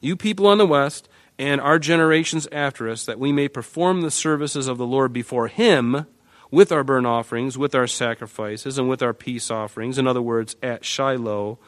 you 0.00 0.16
people 0.16 0.46
on 0.46 0.58
the 0.58 0.66
west, 0.66 1.08
and 1.38 1.60
our 1.60 1.78
generations 1.78 2.48
after 2.50 2.88
us, 2.88 3.04
that 3.04 3.18
we 3.18 3.32
may 3.32 3.48
perform 3.48 4.00
the 4.00 4.10
services 4.10 4.66
of 4.66 4.78
the 4.78 4.86
Lord 4.86 5.12
before 5.12 5.48
Him 5.48 6.06
with 6.50 6.72
our 6.72 6.82
burnt 6.84 7.06
offerings, 7.06 7.58
with 7.58 7.74
our 7.74 7.86
sacrifices, 7.86 8.78
and 8.78 8.88
with 8.88 9.02
our 9.02 9.14
peace 9.14 9.50
offerings, 9.50 9.98
in 9.98 10.06
other 10.06 10.22
words, 10.22 10.56
at 10.62 10.84
Shiloh, 10.84 11.58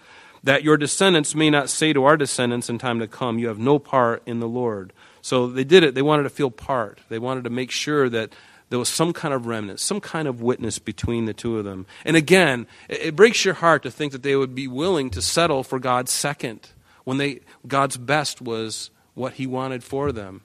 that 0.43 0.65
your 0.65 0.77
descendants 0.77 1.35
may 1.35 1.51
not 1.51 1.69
say 1.69 1.93
to 1.93 2.05
our 2.05 2.17
descendants 2.17 2.71
in 2.71 2.79
time 2.79 2.99
to 2.99 3.07
come, 3.07 3.39
You 3.39 3.49
have 3.49 3.59
no 3.59 3.79
part 3.79 4.23
in 4.27 4.41
the 4.41 4.49
Lord. 4.49 4.93
So 5.21 5.49
they 5.49 5.65
did 5.65 5.85
it. 5.85 5.95
They 5.95 6.03
wanted 6.03 6.23
to 6.23 6.31
feel 6.31 6.51
part. 6.51 7.01
They 7.11 7.19
wanted 7.19 7.45
to 7.45 7.51
make 7.51 7.71
sure 7.71 8.09
that 8.09 8.33
there 8.71 8.79
was 8.79 8.89
some 8.89 9.13
kind 9.13 9.35
of 9.35 9.47
remnant, 9.47 9.81
some 9.81 10.01
kind 10.01 10.27
of 10.27 10.41
witness 10.41 10.79
between 10.79 11.27
the 11.27 11.35
two 11.35 11.59
of 11.59 11.65
them. 11.65 11.87
And 12.05 12.17
again, 12.17 12.67
it 12.89 13.17
breaks 13.17 13.45
your 13.45 13.55
heart 13.55 13.83
to 13.83 13.91
think 13.91 14.13
that 14.13 14.23
they 14.23 14.37
would 14.37 14.55
be 14.55 14.69
willing 14.69 15.11
to 15.11 15.21
settle 15.21 15.63
for 15.63 15.79
God's 15.79 16.13
second 16.13 16.71
when 17.05 17.19
they 17.19 17.41
God's 17.67 17.97
best 17.97 18.41
was 18.41 18.91
what 19.15 19.35
he 19.35 19.47
wanted 19.47 19.85
for 19.85 20.13
them. 20.13 20.43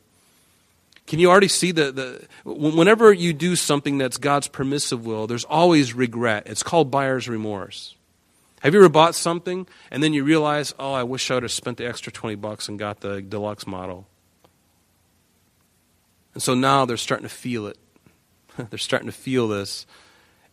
Can 1.07 1.19
you 1.19 1.29
already 1.29 1.47
see 1.47 1.71
the, 1.71 1.91
the 1.91 2.27
whenever 2.43 3.13
you 3.13 3.31
do 3.31 3.55
something 3.55 3.97
that's 3.97 4.17
God's 4.17 4.47
permissive 4.47 5.05
will, 5.05 5.27
there's 5.27 5.45
always 5.45 5.93
regret. 5.93 6.43
It's 6.47 6.63
called 6.63 6.89
buyer's 6.89 7.29
remorse. 7.29 7.95
Have 8.61 8.73
you 8.73 8.79
ever 8.79 8.89
bought 8.89 9.13
something 9.13 9.67
and 9.91 10.01
then 10.01 10.13
you 10.13 10.23
realize, 10.23 10.73
oh, 10.79 10.93
I 10.93 11.03
wish 11.03 11.29
I 11.29 11.35
would 11.35 11.43
have 11.43 11.51
spent 11.51 11.77
the 11.77 11.85
extra 11.85 12.11
20 12.11 12.35
bucks 12.35 12.67
and 12.67 12.79
got 12.79 13.01
the 13.01 13.21
deluxe 13.21 13.67
model? 13.67 14.07
And 16.33 16.41
so 16.41 16.55
now 16.55 16.85
they're 16.85 16.97
starting 16.97 17.27
to 17.27 17.33
feel 17.33 17.67
it. 17.67 17.77
they're 18.57 18.79
starting 18.79 19.07
to 19.07 19.15
feel 19.15 19.47
this. 19.47 19.85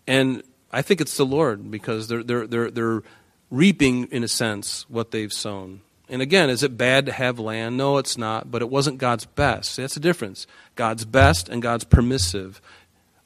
And 0.06 0.42
I 0.71 0.82
think 0.82 1.00
it's 1.00 1.16
the 1.16 1.25
Lord 1.25 1.71
because 1.71 2.09
they're, 2.09 2.23
they're, 2.23 2.47
they're, 2.47 2.71
they're 2.71 3.02
reaping, 3.50 4.04
in 4.06 4.23
a 4.25 4.28
sense, 4.28 4.85
what 4.90 5.11
they've 5.11 5.32
sown. 5.32 5.80
And 6.12 6.21
again, 6.21 6.50
is 6.50 6.62
it 6.62 6.76
bad 6.76 7.07
to 7.07 7.12
have 7.12 7.38
land? 7.38 7.78
No, 7.78 7.97
it's 7.97 8.19
not, 8.19 8.50
but 8.50 8.61
it 8.61 8.69
wasn't 8.69 8.99
God's 8.99 9.25
best. 9.25 9.78
That's 9.78 9.95
the 9.95 10.00
difference. 10.00 10.47
God's 10.76 11.07
best 11.07 11.49
and 11.49 11.62
God's 11.62 11.85
permissive. 11.85 12.61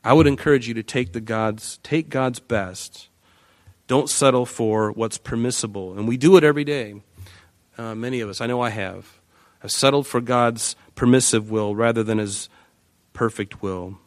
I 0.04 0.12
would 0.12 0.28
encourage 0.28 0.68
you 0.68 0.74
to 0.74 0.84
take 0.84 1.12
the 1.12 1.20
God's 1.20 1.78
take 1.82 2.08
God's 2.08 2.38
best. 2.38 3.08
Don't 3.88 4.08
settle 4.08 4.46
for 4.46 4.92
what's 4.92 5.18
permissible. 5.18 5.98
And 5.98 6.06
we 6.06 6.16
do 6.16 6.36
it 6.36 6.44
every 6.44 6.62
day. 6.62 7.02
Uh, 7.76 7.96
many 7.96 8.20
of 8.20 8.28
us, 8.28 8.40
I 8.40 8.46
know 8.46 8.60
I 8.60 8.70
have. 8.70 9.18
I've 9.64 9.72
settled 9.72 10.06
for 10.06 10.20
God's 10.20 10.76
permissive 10.94 11.50
will 11.50 11.74
rather 11.74 12.04
than 12.04 12.18
his 12.18 12.48
perfect 13.12 13.62
will. 13.62 13.98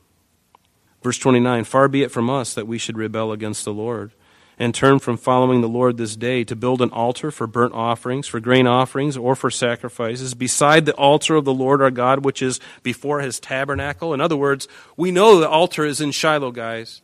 Verse 1.04 1.18
29 1.18 1.66
Far 1.66 1.90
be 1.90 2.02
it 2.02 2.12
from 2.12 2.30
us 2.30 2.54
that 2.54 2.66
we 2.66 2.78
should 2.78 2.98
rebel 2.98 3.34
against 3.34 3.66
the 3.66 3.74
Lord 3.74 4.14
and 4.60 4.76
turn 4.76 5.00
from 5.00 5.16
following 5.16 5.62
the 5.62 5.70
Lord 5.70 5.96
this 5.96 6.18
day 6.18 6.44
to 6.44 6.56
build 6.56 6.82
an 6.82 6.90
altar 6.90 7.32
for 7.32 7.48
burnt 7.48 7.74
offerings, 7.74 8.28
for 8.28 8.42
grain 8.42 8.68
offerings, 8.68 9.16
or 9.16 9.34
for 9.34 9.50
sacrifices, 9.50 10.34
beside 10.34 10.86
the 10.86 10.94
altar 10.96 11.36
of 11.36 11.46
the 11.46 11.54
Lord 11.54 11.82
our 11.82 11.90
God, 11.90 12.26
which 12.26 12.42
is 12.42 12.60
before 12.84 13.22
his 13.22 13.40
tabernacle. 13.40 14.14
In 14.14 14.20
other 14.20 14.36
words, 14.36 14.68
we 14.98 15.12
know 15.12 15.40
the 15.40 15.50
altar 15.50 15.86
is 15.86 16.02
in 16.02 16.12
Shiloh, 16.12 16.52
guys. 16.52 17.02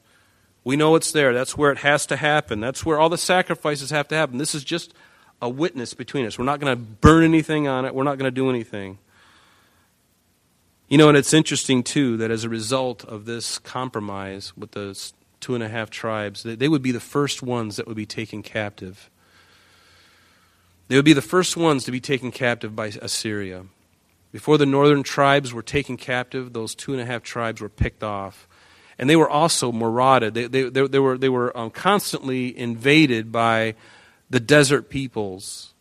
We 0.65 0.75
know 0.75 0.95
it's 0.95 1.13
there. 1.13 1.33
That's 1.33 1.57
where 1.57 1.71
it 1.71 1.77
has 1.79 2.05
to 2.07 2.17
happen. 2.17 2.59
That's 2.59 2.85
where 2.85 2.99
all 2.99 3.09
the 3.09 3.17
sacrifices 3.17 3.91
have 3.91 4.09
to 4.09 4.15
happen. 4.15 4.37
This 4.37 4.53
is 4.53 4.65
just 4.65 4.93
a 5.41 5.47
witness 5.47 5.93
between 5.93 6.25
us. 6.25 6.37
We're 6.37 6.45
not 6.45 6.59
going 6.59 6.75
to 6.75 6.81
burn 6.81 7.23
anything 7.23 7.67
on 7.67 7.85
it, 7.85 7.95
we're 7.95 8.03
not 8.03 8.17
going 8.17 8.29
to 8.29 8.35
do 8.35 8.49
anything. 8.49 8.97
You 10.89 10.97
know, 10.99 11.07
and 11.07 11.17
it's 11.17 11.33
interesting, 11.33 11.83
too, 11.83 12.17
that 12.17 12.29
as 12.29 12.43
a 12.43 12.49
result 12.49 13.03
of 13.05 13.25
this 13.25 13.57
compromise 13.59 14.55
with 14.55 14.71
the 14.71 14.93
two 15.45 15.53
and 15.53 15.63
a 15.63 15.69
half 15.69 15.91
tribes, 15.91 16.41
they 16.41 16.67
would 16.67 16.81
be 16.81 16.91
the 16.91 16.99
first 16.99 17.43
ones 17.43 17.75
that 17.75 17.85
would 17.85 17.95
be 17.95 18.07
taken 18.07 18.41
captive. 18.41 19.11
They 20.87 20.95
would 20.95 21.05
be 21.05 21.13
the 21.13 21.21
first 21.21 21.55
ones 21.55 21.83
to 21.83 21.91
be 21.91 21.99
taken 21.99 22.31
captive 22.31 22.75
by 22.75 22.87
Assyria. 22.99 23.65
Before 24.31 24.57
the 24.57 24.65
northern 24.65 25.03
tribes 25.03 25.53
were 25.53 25.61
taken 25.61 25.97
captive, 25.97 26.53
those 26.53 26.73
two 26.73 26.93
and 26.93 27.01
a 27.01 27.05
half 27.05 27.21
tribes 27.21 27.61
were 27.61 27.69
picked 27.69 28.03
off. 28.03 28.47
And 28.97 29.07
they 29.07 29.15
were 29.15 29.29
also 29.29 29.71
marauded. 29.71 30.33
They, 30.33 30.47
they, 30.47 30.63
they, 30.63 30.87
they 30.87 30.99
were, 30.99 31.15
they 31.15 31.29
were 31.29 31.55
um, 31.55 31.69
constantly 31.69 32.57
invaded 32.57 33.31
by 33.31 33.75
the 34.31 34.39
desert 34.39 34.89
peoples 34.89 35.75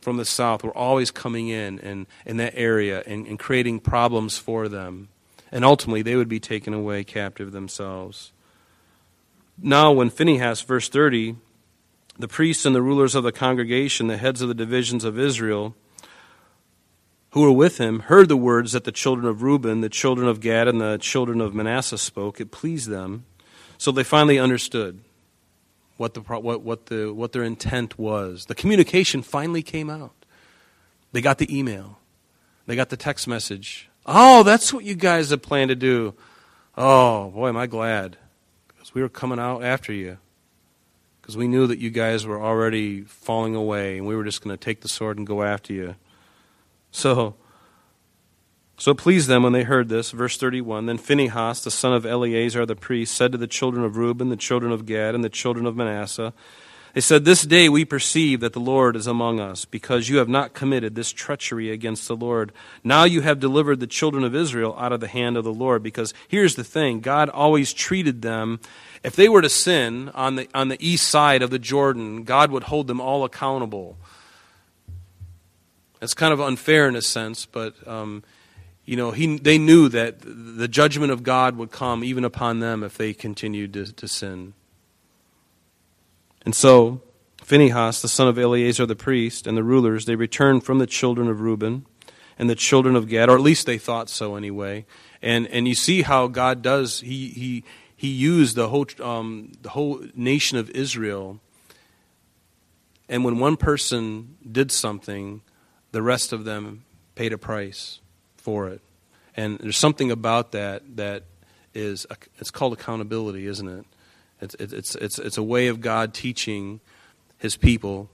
from 0.00 0.18
the 0.18 0.24
south 0.24 0.62
were 0.62 0.76
always 0.76 1.10
coming 1.10 1.48
in 1.48 1.80
and 1.80 2.06
in 2.24 2.36
that 2.36 2.54
area 2.54 3.02
and, 3.06 3.26
and 3.26 3.40
creating 3.40 3.80
problems 3.80 4.38
for 4.38 4.68
them. 4.68 5.08
And 5.50 5.64
ultimately, 5.64 6.02
they 6.02 6.14
would 6.14 6.28
be 6.28 6.38
taken 6.38 6.72
away 6.72 7.02
captive 7.02 7.50
themselves. 7.50 8.30
Now, 9.62 9.92
when 9.92 10.08
Phinehas, 10.08 10.62
verse 10.62 10.88
30, 10.88 11.36
the 12.18 12.28
priests 12.28 12.64
and 12.64 12.74
the 12.74 12.80
rulers 12.80 13.14
of 13.14 13.24
the 13.24 13.32
congregation, 13.32 14.06
the 14.06 14.16
heads 14.16 14.40
of 14.40 14.48
the 14.48 14.54
divisions 14.54 15.04
of 15.04 15.18
Israel, 15.18 15.74
who 17.32 17.42
were 17.42 17.52
with 17.52 17.76
him, 17.76 18.00
heard 18.00 18.28
the 18.28 18.38
words 18.38 18.72
that 18.72 18.84
the 18.84 18.92
children 18.92 19.26
of 19.26 19.42
Reuben, 19.42 19.82
the 19.82 19.90
children 19.90 20.28
of 20.28 20.40
Gad, 20.40 20.66
and 20.66 20.80
the 20.80 20.96
children 20.96 21.42
of 21.42 21.54
Manasseh 21.54 21.98
spoke, 21.98 22.40
it 22.40 22.50
pleased 22.50 22.88
them. 22.88 23.26
So 23.76 23.92
they 23.92 24.02
finally 24.02 24.38
understood 24.38 25.00
what, 25.98 26.14
the, 26.14 26.20
what, 26.20 26.62
what, 26.62 26.86
the, 26.86 27.12
what 27.12 27.32
their 27.32 27.44
intent 27.44 27.98
was. 27.98 28.46
The 28.46 28.54
communication 28.54 29.20
finally 29.20 29.62
came 29.62 29.90
out. 29.90 30.14
They 31.12 31.20
got 31.20 31.36
the 31.36 31.56
email, 31.56 31.98
they 32.66 32.76
got 32.76 32.88
the 32.88 32.96
text 32.96 33.28
message. 33.28 33.90
Oh, 34.06 34.42
that's 34.42 34.72
what 34.72 34.84
you 34.84 34.94
guys 34.94 35.28
have 35.28 35.42
planned 35.42 35.68
to 35.68 35.76
do. 35.76 36.14
Oh, 36.78 37.30
boy, 37.30 37.48
am 37.48 37.58
I 37.58 37.66
glad 37.66 38.16
because 38.90 38.96
we 38.96 39.02
were 39.02 39.08
coming 39.08 39.38
out 39.38 39.62
after 39.62 39.92
you. 39.92 40.18
Because 41.20 41.36
we 41.36 41.46
knew 41.46 41.68
that 41.68 41.78
you 41.78 41.90
guys 41.90 42.26
were 42.26 42.42
already 42.42 43.02
falling 43.02 43.54
away, 43.54 43.98
and 43.98 44.06
we 44.06 44.16
were 44.16 44.24
just 44.24 44.42
going 44.42 44.56
to 44.56 44.62
take 44.62 44.80
the 44.80 44.88
sword 44.88 45.16
and 45.16 45.24
go 45.24 45.44
after 45.44 45.72
you. 45.72 45.94
So, 46.90 47.36
so 48.78 48.90
it 48.90 48.98
pleased 48.98 49.28
them 49.28 49.44
when 49.44 49.52
they 49.52 49.62
heard 49.62 49.88
this. 49.88 50.10
Verse 50.10 50.36
31 50.36 50.86
Then 50.86 50.98
Phinehas, 50.98 51.62
the 51.62 51.70
son 51.70 51.92
of 51.92 52.04
Eleazar 52.04 52.66
the 52.66 52.74
priest, 52.74 53.14
said 53.14 53.30
to 53.30 53.38
the 53.38 53.46
children 53.46 53.84
of 53.84 53.96
Reuben, 53.96 54.28
the 54.28 54.36
children 54.36 54.72
of 54.72 54.86
Gad, 54.86 55.14
and 55.14 55.22
the 55.22 55.28
children 55.28 55.66
of 55.66 55.76
Manasseh, 55.76 56.32
They 56.94 57.00
said, 57.00 57.24
This 57.24 57.42
day 57.42 57.68
we 57.68 57.84
perceive 57.84 58.40
that 58.40 58.52
the 58.52 58.60
Lord 58.60 58.96
is 58.96 59.06
among 59.06 59.40
us, 59.40 59.64
because 59.64 60.08
you 60.08 60.18
have 60.18 60.28
not 60.28 60.54
committed 60.54 60.94
this 60.94 61.12
treachery 61.12 61.70
against 61.70 62.08
the 62.08 62.16
Lord. 62.16 62.52
Now 62.82 63.04
you 63.04 63.20
have 63.20 63.38
delivered 63.40 63.80
the 63.80 63.86
children 63.86 64.24
of 64.24 64.34
Israel 64.34 64.76
out 64.78 64.92
of 64.92 65.00
the 65.00 65.08
hand 65.08 65.36
of 65.36 65.44
the 65.44 65.52
Lord. 65.52 65.82
Because 65.82 66.12
here's 66.28 66.56
the 66.56 66.64
thing 66.64 67.00
God 67.00 67.28
always 67.28 67.72
treated 67.72 68.22
them 68.22 68.60
if 69.02 69.16
they 69.16 69.28
were 69.28 69.42
to 69.42 69.48
sin 69.48 70.10
on 70.10 70.36
the, 70.36 70.48
on 70.54 70.68
the 70.68 70.76
east 70.86 71.06
side 71.06 71.42
of 71.42 71.50
the 71.50 71.58
Jordan, 71.58 72.24
God 72.24 72.50
would 72.50 72.64
hold 72.64 72.86
them 72.86 73.00
all 73.00 73.24
accountable. 73.24 73.96
It's 76.02 76.14
kind 76.14 76.32
of 76.32 76.40
unfair 76.40 76.86
in 76.86 76.96
a 76.96 77.02
sense, 77.02 77.46
but 77.46 77.74
um, 77.88 78.22
you 78.84 78.96
know, 78.96 79.10
he, 79.10 79.38
they 79.38 79.56
knew 79.58 79.88
that 79.88 80.16
the 80.20 80.68
judgment 80.68 81.12
of 81.12 81.22
God 81.22 81.56
would 81.56 81.70
come 81.70 82.04
even 82.04 82.24
upon 82.24 82.60
them 82.60 82.82
if 82.82 82.98
they 82.98 83.14
continued 83.14 83.72
to, 83.74 83.92
to 83.92 84.08
sin. 84.08 84.52
And 86.44 86.54
so, 86.54 87.02
Phinehas, 87.42 88.00
the 88.02 88.08
son 88.08 88.28
of 88.28 88.38
Eleazar 88.38 88.86
the 88.86 88.96
priest, 88.96 89.46
and 89.46 89.56
the 89.56 89.64
rulers, 89.64 90.06
they 90.06 90.16
returned 90.16 90.64
from 90.64 90.78
the 90.78 90.86
children 90.86 91.28
of 91.28 91.40
Reuben 91.40 91.86
and 92.38 92.48
the 92.48 92.54
children 92.54 92.96
of 92.96 93.08
Gad, 93.08 93.28
or 93.28 93.34
at 93.34 93.42
least 93.42 93.66
they 93.66 93.76
thought 93.76 94.08
so 94.08 94.36
anyway. 94.36 94.86
And, 95.20 95.46
and 95.48 95.68
you 95.68 95.74
see 95.74 96.02
how 96.02 96.26
God 96.26 96.62
does, 96.62 97.00
he, 97.00 97.28
he, 97.28 97.64
he 97.94 98.08
used 98.08 98.56
the 98.56 98.68
whole, 98.70 98.86
um, 99.02 99.52
the 99.60 99.70
whole 99.70 100.02
nation 100.14 100.56
of 100.56 100.70
Israel. 100.70 101.38
And 103.10 103.24
when 103.24 103.38
one 103.38 103.58
person 103.58 104.36
did 104.50 104.72
something, 104.72 105.42
the 105.92 106.00
rest 106.00 106.32
of 106.32 106.44
them 106.44 106.84
paid 107.14 107.34
a 107.34 107.38
price 107.38 108.00
for 108.36 108.68
it. 108.68 108.80
And 109.36 109.58
there's 109.58 109.76
something 109.76 110.10
about 110.10 110.52
that 110.52 110.96
that 110.96 111.24
is, 111.74 112.06
it's 112.38 112.50
called 112.50 112.72
accountability, 112.72 113.46
isn't 113.46 113.68
it? 113.68 113.84
It's, 114.40 114.54
it's, 114.58 114.94
it's, 114.94 115.18
it's 115.18 115.38
a 115.38 115.42
way 115.42 115.68
of 115.68 115.80
God 115.80 116.14
teaching 116.14 116.80
his 117.38 117.56
people 117.56 118.10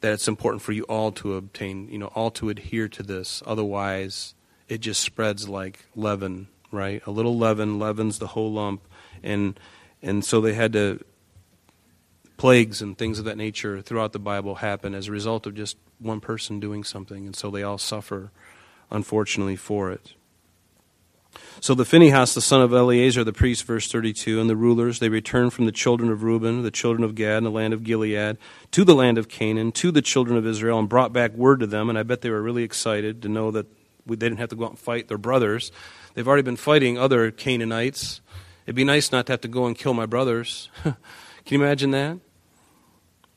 that 0.00 0.12
it's 0.12 0.28
important 0.28 0.62
for 0.62 0.72
you 0.72 0.84
all 0.84 1.10
to 1.12 1.34
obtain, 1.34 1.88
you 1.90 1.98
know, 1.98 2.06
all 2.14 2.30
to 2.32 2.48
adhere 2.48 2.88
to 2.88 3.02
this. 3.02 3.42
Otherwise, 3.46 4.34
it 4.68 4.78
just 4.78 5.00
spreads 5.00 5.48
like 5.48 5.86
leaven, 5.96 6.48
right? 6.70 7.02
A 7.06 7.10
little 7.10 7.36
leaven 7.36 7.78
leavens 7.78 8.18
the 8.18 8.28
whole 8.28 8.52
lump. 8.52 8.82
And, 9.22 9.58
and 10.02 10.24
so 10.24 10.40
they 10.40 10.54
had 10.54 10.72
to, 10.74 11.00
plagues 12.36 12.80
and 12.80 12.96
things 12.96 13.18
of 13.18 13.24
that 13.24 13.36
nature 13.36 13.82
throughout 13.82 14.12
the 14.12 14.18
Bible 14.18 14.56
happen 14.56 14.94
as 14.94 15.08
a 15.08 15.12
result 15.12 15.46
of 15.46 15.54
just 15.54 15.76
one 15.98 16.20
person 16.20 16.60
doing 16.60 16.84
something. 16.84 17.26
And 17.26 17.36
so 17.36 17.50
they 17.50 17.64
all 17.64 17.78
suffer, 17.78 18.30
unfortunately, 18.90 19.56
for 19.56 19.90
it. 19.90 20.14
So 21.60 21.74
the 21.74 21.84
Phinehas, 21.84 22.34
the 22.34 22.40
son 22.40 22.62
of 22.62 22.72
Eleazar, 22.72 23.24
the 23.24 23.32
priest, 23.32 23.64
verse 23.64 23.90
32, 23.90 24.40
and 24.40 24.48
the 24.48 24.56
rulers, 24.56 25.00
they 25.00 25.08
returned 25.08 25.52
from 25.52 25.66
the 25.66 25.72
children 25.72 26.10
of 26.10 26.22
Reuben, 26.22 26.62
the 26.62 26.70
children 26.70 27.02
of 27.02 27.14
Gad, 27.14 27.38
and 27.38 27.46
the 27.46 27.50
land 27.50 27.74
of 27.74 27.82
Gilead, 27.82 28.38
to 28.70 28.84
the 28.84 28.94
land 28.94 29.18
of 29.18 29.28
Canaan, 29.28 29.72
to 29.72 29.90
the 29.90 30.02
children 30.02 30.38
of 30.38 30.46
Israel, 30.46 30.78
and 30.78 30.88
brought 30.88 31.12
back 31.12 31.32
word 31.32 31.60
to 31.60 31.66
them. 31.66 31.88
And 31.88 31.98
I 31.98 32.04
bet 32.04 32.20
they 32.20 32.30
were 32.30 32.42
really 32.42 32.62
excited 32.62 33.22
to 33.22 33.28
know 33.28 33.50
that 33.50 33.66
they 34.06 34.16
didn't 34.16 34.38
have 34.38 34.50
to 34.50 34.56
go 34.56 34.64
out 34.64 34.70
and 34.70 34.78
fight 34.78 35.08
their 35.08 35.18
brothers. 35.18 35.72
They've 36.14 36.26
already 36.26 36.42
been 36.42 36.56
fighting 36.56 36.96
other 36.96 37.30
Canaanites. 37.30 38.20
It'd 38.64 38.76
be 38.76 38.84
nice 38.84 39.12
not 39.12 39.26
to 39.26 39.32
have 39.32 39.40
to 39.42 39.48
go 39.48 39.66
and 39.66 39.76
kill 39.76 39.94
my 39.94 40.06
brothers. 40.06 40.70
Can 40.82 40.94
you 41.48 41.62
imagine 41.62 41.90
that? 41.92 42.18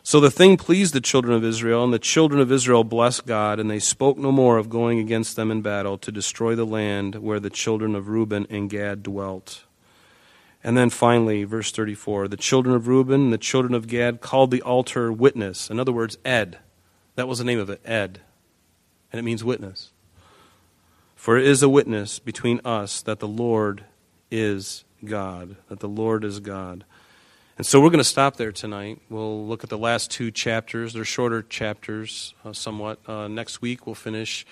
So 0.03 0.20
the 0.20 0.31
thing 0.31 0.58
pleased 0.58 0.93
the 0.93 1.01
children 1.01 1.36
of 1.36 1.43
Israel, 1.43 1.84
and 1.84 1.93
the 1.93 2.00
children 2.00 2.41
of 2.41 2.51
Israel 2.51 2.84
blessed 2.84 3.27
God, 3.27 3.60
and 3.60 3.70
they 3.70 3.79
spoke 3.79 4.17
no 4.17 4.31
more 4.31 4.58
of 4.58 4.70
going 4.70 4.98
against 4.98 5.36
them 5.36 5.51
in 5.51 5.62
battle 5.62 5.98
to 6.00 6.12
destroy 6.12 6.55
the 6.55 6.65
land 6.65 7.15
where 7.15 7.39
the 7.39 7.51
children 7.51 7.93
of 7.93 8.08
Reuben 8.08 8.48
and 8.50 8.70
Gad 8.70 9.03
dwelt. 9.03 9.63
And 10.63 10.75
then 10.75 10.89
finally, 10.89 11.43
verse 11.43 11.72
34 11.72 12.27
the 12.27 12.38
children 12.38 12.75
of 12.75 12.88
Reuben 12.88 13.22
and 13.22 13.34
the 13.34 13.38
children 13.38 13.74
of 13.74 13.88
Gad 13.88 14.22
called 14.22 14.51
the 14.51 14.62
altar 14.63 15.12
witness. 15.12 15.70
In 15.70 15.79
other 15.79 15.91
words, 15.91 16.17
Ed. 16.25 16.60
That 17.15 17.27
was 17.27 17.39
the 17.39 17.46
name 17.46 17.60
of 17.60 17.70
it, 17.70 17.81
Ed. 17.86 18.22
And 19.12 19.20
it 19.20 19.24
means 19.24 19.43
witness. 19.43 19.91
For 21.15 21.38
it 21.38 21.46
is 21.46 21.62
a 21.62 21.70
witness 21.70 22.17
between 22.17 22.62
us 22.65 23.01
that 23.03 23.20
the 23.20 23.27
Lord 23.27 23.84
is 24.31 24.84
God, 25.05 25.58
that 25.67 25.79
the 25.79 25.89
Lord 25.89 26.24
is 26.24 26.39
God. 26.39 26.86
And 27.62 27.65
so 27.68 27.80
we're 27.80 27.91
going 27.91 28.00
to 28.00 28.03
stop 28.03 28.38
there 28.38 28.51
tonight. 28.51 29.00
We'll 29.08 29.46
look 29.46 29.63
at 29.63 29.70
the 29.70 29.77
last 29.77 30.10
two 30.10 30.32
chapters. 30.32 30.94
They're 30.94 31.06
shorter 31.06 31.44
chapters, 31.44 32.34
uh, 32.44 32.53
somewhat. 32.53 33.08
Uh, 33.08 33.27
next 33.27 33.62
week 33.62 33.86
we'll 33.86 33.94
finish 33.94 34.48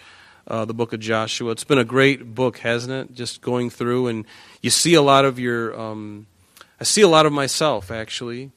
uh, 0.46 0.66
the 0.66 0.76
book 0.76 0.94
of 0.94 1.00
Joshua. 1.00 1.50
It's 1.50 1.64
been 1.64 1.80
a 1.80 1.84
great 1.84 2.36
book, 2.36 2.60
hasn't 2.60 2.94
it? 2.94 3.16
Just 3.16 3.42
going 3.42 3.72
through, 3.72 4.10
and 4.10 4.26
you 4.62 4.70
see 4.70 4.94
a 4.94 5.02
lot 5.02 5.26
of 5.26 5.40
your. 5.40 5.76
Um, 5.76 6.28
I 6.80 6.84
see 6.84 7.02
a 7.02 7.08
lot 7.08 7.26
of 7.26 7.34
myself 7.34 7.90
actually, 7.90 8.52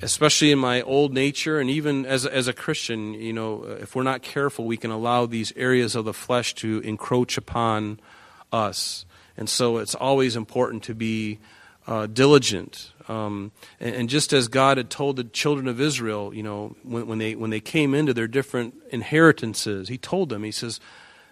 especially 0.00 0.52
in 0.52 0.60
my 0.60 0.80
old 0.82 1.12
nature, 1.12 1.58
and 1.58 1.68
even 1.68 2.06
as 2.06 2.24
as 2.24 2.46
a 2.46 2.52
Christian. 2.52 3.14
You 3.14 3.32
know, 3.32 3.64
if 3.64 3.96
we're 3.96 4.04
not 4.04 4.22
careful, 4.22 4.64
we 4.64 4.76
can 4.76 4.92
allow 4.92 5.26
these 5.26 5.52
areas 5.56 5.96
of 5.96 6.04
the 6.04 6.14
flesh 6.14 6.54
to 6.54 6.78
encroach 6.84 7.36
upon 7.36 7.98
us, 8.52 9.06
and 9.36 9.50
so 9.50 9.78
it's 9.78 9.96
always 9.96 10.36
important 10.36 10.84
to 10.84 10.94
be 10.94 11.40
uh, 11.88 12.06
diligent 12.06 12.92
um, 13.08 13.52
and, 13.80 13.94
and, 13.94 14.08
just 14.08 14.34
as 14.34 14.48
God 14.48 14.76
had 14.76 14.90
told 14.90 15.16
the 15.16 15.24
children 15.24 15.66
of 15.66 15.80
Israel, 15.80 16.34
you 16.34 16.42
know, 16.42 16.76
when, 16.82 17.06
when, 17.06 17.18
they, 17.18 17.34
when 17.34 17.48
they 17.48 17.60
came 17.60 17.94
into 17.94 18.12
their 18.12 18.28
different 18.28 18.74
inheritances, 18.90 19.88
He 19.88 19.96
told 19.96 20.28
them, 20.28 20.44
He 20.44 20.50
says, 20.50 20.78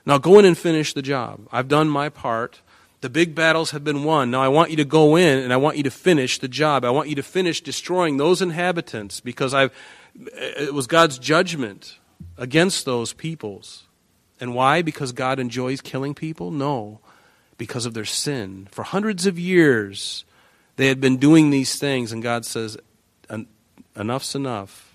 Now 0.06 0.16
go 0.16 0.38
in 0.38 0.46
and 0.46 0.56
finish 0.56 0.94
the 0.94 1.02
job. 1.02 1.46
I've 1.52 1.68
done 1.68 1.88
my 1.88 2.08
part. 2.08 2.62
The 3.02 3.10
big 3.10 3.34
battles 3.34 3.72
have 3.72 3.84
been 3.84 4.04
won. 4.04 4.30
Now 4.30 4.42
I 4.42 4.48
want 4.48 4.70
you 4.70 4.76
to 4.78 4.84
go 4.84 5.16
in 5.16 5.38
and 5.38 5.52
I 5.52 5.58
want 5.58 5.76
you 5.76 5.82
to 5.82 5.90
finish 5.90 6.38
the 6.38 6.48
job. 6.48 6.84
I 6.84 6.90
want 6.90 7.10
you 7.10 7.14
to 7.16 7.22
finish 7.22 7.60
destroying 7.60 8.16
those 8.16 8.40
inhabitants 8.40 9.20
because 9.20 9.52
I've, 9.52 9.70
it 10.14 10.72
was 10.72 10.86
God's 10.86 11.18
judgment 11.18 11.98
against 12.38 12.86
those 12.86 13.12
peoples. 13.12 13.84
And 14.40 14.54
why? 14.54 14.80
Because 14.82 15.12
God 15.12 15.38
enjoys 15.38 15.80
killing 15.82 16.14
people? 16.14 16.50
No, 16.50 17.00
because 17.58 17.84
of 17.86 17.94
their 17.94 18.04
sin. 18.04 18.68
For 18.70 18.82
hundreds 18.82 19.26
of 19.26 19.38
years, 19.38 20.24
they 20.76 20.88
had 20.88 21.00
been 21.00 21.16
doing 21.16 21.50
these 21.50 21.78
things, 21.78 22.12
and 22.12 22.22
God 22.22 22.44
says, 22.44 22.76
Enough's 23.96 24.34
enough. 24.34 24.94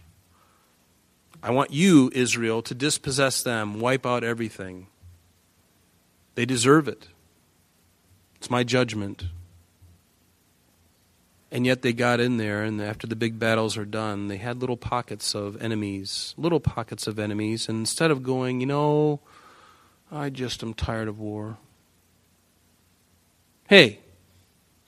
I 1.43 1.49
want 1.49 1.71
you, 1.71 2.11
Israel, 2.13 2.61
to 2.61 2.75
dispossess 2.75 3.41
them, 3.41 3.79
wipe 3.79 4.05
out 4.05 4.23
everything. 4.23 4.87
They 6.35 6.45
deserve 6.45 6.87
it. 6.87 7.07
It's 8.35 8.49
my 8.49 8.63
judgment. 8.63 9.25
And 11.51 11.65
yet 11.65 11.81
they 11.81 11.93
got 11.93 12.19
in 12.19 12.37
there, 12.37 12.63
and 12.63 12.79
after 12.79 13.07
the 13.07 13.15
big 13.15 13.39
battles 13.39 13.75
are 13.75 13.85
done, 13.85 14.27
they 14.27 14.37
had 14.37 14.61
little 14.61 14.77
pockets 14.77 15.35
of 15.35 15.61
enemies, 15.61 16.33
little 16.37 16.59
pockets 16.59 17.07
of 17.07 17.19
enemies. 17.19 17.67
And 17.67 17.79
instead 17.79 18.11
of 18.11 18.23
going, 18.23 18.61
you 18.61 18.67
know, 18.67 19.19
I 20.11 20.29
just 20.29 20.63
am 20.63 20.73
tired 20.73 21.07
of 21.07 21.19
war. 21.19 21.57
Hey, 23.67 23.99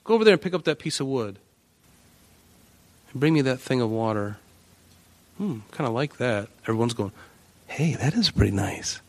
Go 0.04 0.14
over 0.14 0.24
there 0.24 0.34
and 0.34 0.42
pick 0.42 0.54
up 0.54 0.64
that 0.64 0.78
piece 0.78 1.00
of 1.00 1.06
wood. 1.06 1.38
And 3.10 3.20
bring 3.20 3.34
me 3.34 3.40
that 3.42 3.58
thing 3.58 3.80
of 3.80 3.90
water. 3.90 4.36
Hmm, 5.38 5.60
kind 5.72 5.88
of 5.88 5.94
like 5.94 6.18
that. 6.18 6.48
Everyone's 6.64 6.94
going, 6.94 7.12
hey, 7.66 7.94
that 7.94 8.14
is 8.14 8.30
pretty 8.30 8.52
nice. 8.52 9.00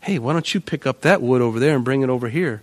Hey, 0.00 0.18
why 0.18 0.32
don't 0.32 0.52
you 0.52 0.60
pick 0.60 0.86
up 0.86 1.00
that 1.00 1.22
wood 1.22 1.40
over 1.40 1.58
there 1.58 1.76
and 1.76 1.84
bring 1.84 2.02
it 2.02 2.10
over 2.10 2.28
here? 2.28 2.62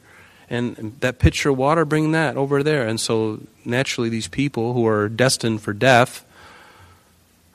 And, 0.50 0.98
that 1.00 1.18
pitcher 1.18 1.50
of 1.50 1.58
water, 1.58 1.86
bring 1.86 2.12
that 2.12 2.36
over 2.36 2.62
there. 2.62 2.86
And 2.86 3.00
so 3.00 3.40
naturally, 3.64 4.10
these 4.10 4.28
people 4.28 4.74
who 4.74 4.86
are 4.86 5.08
destined 5.08 5.62
for 5.62 5.72
death 5.72 6.26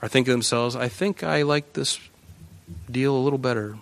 are 0.01 0.09
thinking 0.09 0.31
to 0.31 0.33
themselves, 0.33 0.75
I 0.75 0.89
think 0.89 1.23
I 1.23 1.43
like 1.43 1.75
this 1.75 2.01
deal 2.91 3.15
a 3.15 3.21
little 3.21 3.39
better. 3.39 3.77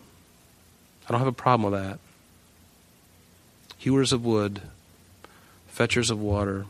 I 1.09 1.13
don't 1.13 1.21
have 1.21 1.29
a 1.29 1.33
problem 1.33 1.71
with 1.71 1.81
that. 1.81 1.99
Hewers 3.79 4.13
of 4.13 4.25
wood, 4.25 4.61
fetchers 5.75 6.11
of 6.11 6.21
water. 6.21 6.67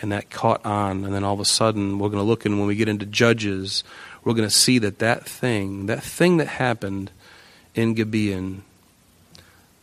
And 0.00 0.12
that 0.12 0.30
caught 0.30 0.64
on. 0.64 1.04
And 1.04 1.12
then 1.12 1.24
all 1.24 1.34
of 1.34 1.40
a 1.40 1.44
sudden, 1.44 1.98
we're 1.98 2.08
going 2.08 2.22
to 2.22 2.28
look 2.28 2.46
and 2.46 2.58
when 2.58 2.68
we 2.68 2.76
get 2.76 2.88
into 2.88 3.04
Judges, 3.04 3.82
we're 4.24 4.34
going 4.34 4.48
to 4.48 4.54
see 4.54 4.78
that 4.78 5.00
that 5.00 5.26
thing, 5.26 5.86
that 5.86 6.02
thing 6.02 6.36
that 6.36 6.46
happened 6.46 7.10
in 7.74 7.94
Gibeon, 7.94 8.62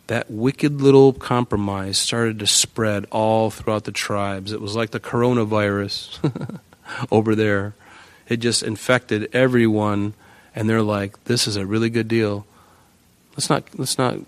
that 0.08 0.32
wicked 0.32 0.82
little 0.82 1.12
compromise 1.12 1.98
started 1.98 2.40
to 2.40 2.48
spread 2.48 3.06
all 3.12 3.50
throughout 3.50 3.84
the 3.84 3.92
tribes. 3.92 4.54
It 4.54 4.62
was 4.62 4.76
like 4.76 4.92
the 4.92 5.00
coronavirus 5.00 6.60
over 7.12 7.36
there. 7.36 7.74
It 8.30 8.38
just 8.38 8.64
infected 8.64 9.30
everyone, 9.34 10.14
and 10.56 10.70
they're 10.70 10.82
like, 10.82 11.24
"This 11.26 11.48
is 11.48 11.58
a 11.58 11.66
really 11.66 11.90
good 11.90 12.08
deal. 12.08 12.46
Let's 13.32 13.50
not 13.50 13.64
let's 13.78 13.98
not 13.98 14.20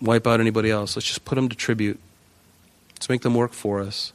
wipe 0.00 0.26
out 0.26 0.40
anybody 0.40 0.70
else. 0.70 0.96
Let's 0.96 1.06
just 1.06 1.24
put 1.24 1.36
them 1.36 1.48
to 1.48 1.56
tribute." 1.56 2.00
Let's 3.00 3.08
make 3.08 3.22
them 3.22 3.34
work 3.34 3.54
for 3.54 3.80
us. 3.80 4.12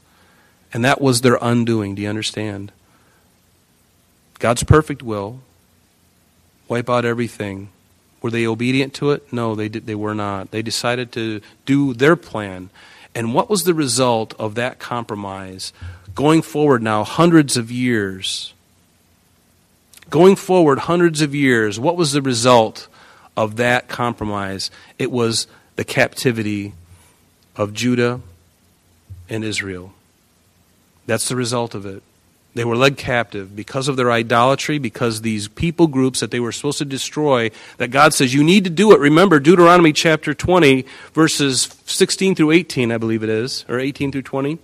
And 0.72 0.86
that 0.86 1.02
was 1.02 1.22
their 1.22 1.40
undoing. 1.42 1.96
Do 1.96 2.04
you 2.04 2.08
understand? 2.08 2.72
God's 4.38 4.62
perfect 4.62 5.02
will 5.02 5.40
wipe 6.68 6.88
out 6.88 7.04
everything. 7.04 7.70
Were 8.22 8.30
they 8.30 8.46
obedient 8.46 8.94
to 8.96 9.10
it? 9.10 9.34
No, 9.34 9.56
they, 9.56 9.70
did, 9.70 9.88
they 9.88 9.96
were 9.96 10.14
not. 10.14 10.52
They 10.52 10.62
decided 10.62 11.12
to 11.14 11.42
do 11.66 11.96
their 11.96 12.16
plan. 12.16 12.70
And 13.16 13.34
what 13.34 13.50
was 13.50 13.64
the 13.64 13.74
result 13.74 14.36
of 14.38 14.54
that 14.54 14.78
compromise? 14.78 15.74
Going 16.14 16.44
forward 16.44 16.84
now, 16.84 17.04
hundreds 17.04 17.58
of 17.58 17.72
years. 17.72 18.54
Going 20.12 20.36
forward, 20.36 20.78
hundreds 20.78 21.24
of 21.24 21.34
years, 21.34 21.80
what 21.80 21.98
was 21.98 22.12
the 22.12 22.22
result 22.22 22.88
of 23.36 23.56
that 23.56 23.88
compromise? 23.88 24.70
It 25.00 25.10
was 25.10 25.48
the 25.76 25.84
captivity 25.84 26.74
of 27.56 27.74
Judah 27.74 28.22
in 29.30 29.44
Israel. 29.44 29.94
That's 31.06 31.30
the 31.30 31.36
result 31.36 31.76
of 31.76 31.86
it. 31.86 32.04
They 32.56 32.64
were 32.64 32.78
led 32.78 32.98
captive 32.98 33.54
because 33.54 33.90
of 33.90 33.98
their 33.98 34.12
idolatry, 34.12 34.80
because 34.80 35.22
these 35.22 35.50
people 35.50 35.88
groups 35.88 36.22
that 36.22 36.32
they 36.32 36.40
were 36.40 36.54
supposed 36.54 36.78
to 36.78 36.86
destroy, 36.86 37.52
that 37.78 37.92
God 37.92 38.14
says, 38.14 38.34
you 38.34 38.46
need 38.46 38.64
to 38.64 38.70
do 38.70 38.94
it. 38.94 39.00
Remember 39.00 39.42
Deuteronomy 39.42 39.92
chapter 39.92 40.34
20, 40.34 40.86
verses 41.14 41.70
16 41.86 42.34
through 42.36 42.52
18, 42.52 42.94
I 42.94 42.98
believe 42.98 43.24
it 43.24 43.30
is, 43.30 43.66
or 43.68 43.78
18 43.78 44.14
through 44.14 44.22
20. 44.22 44.58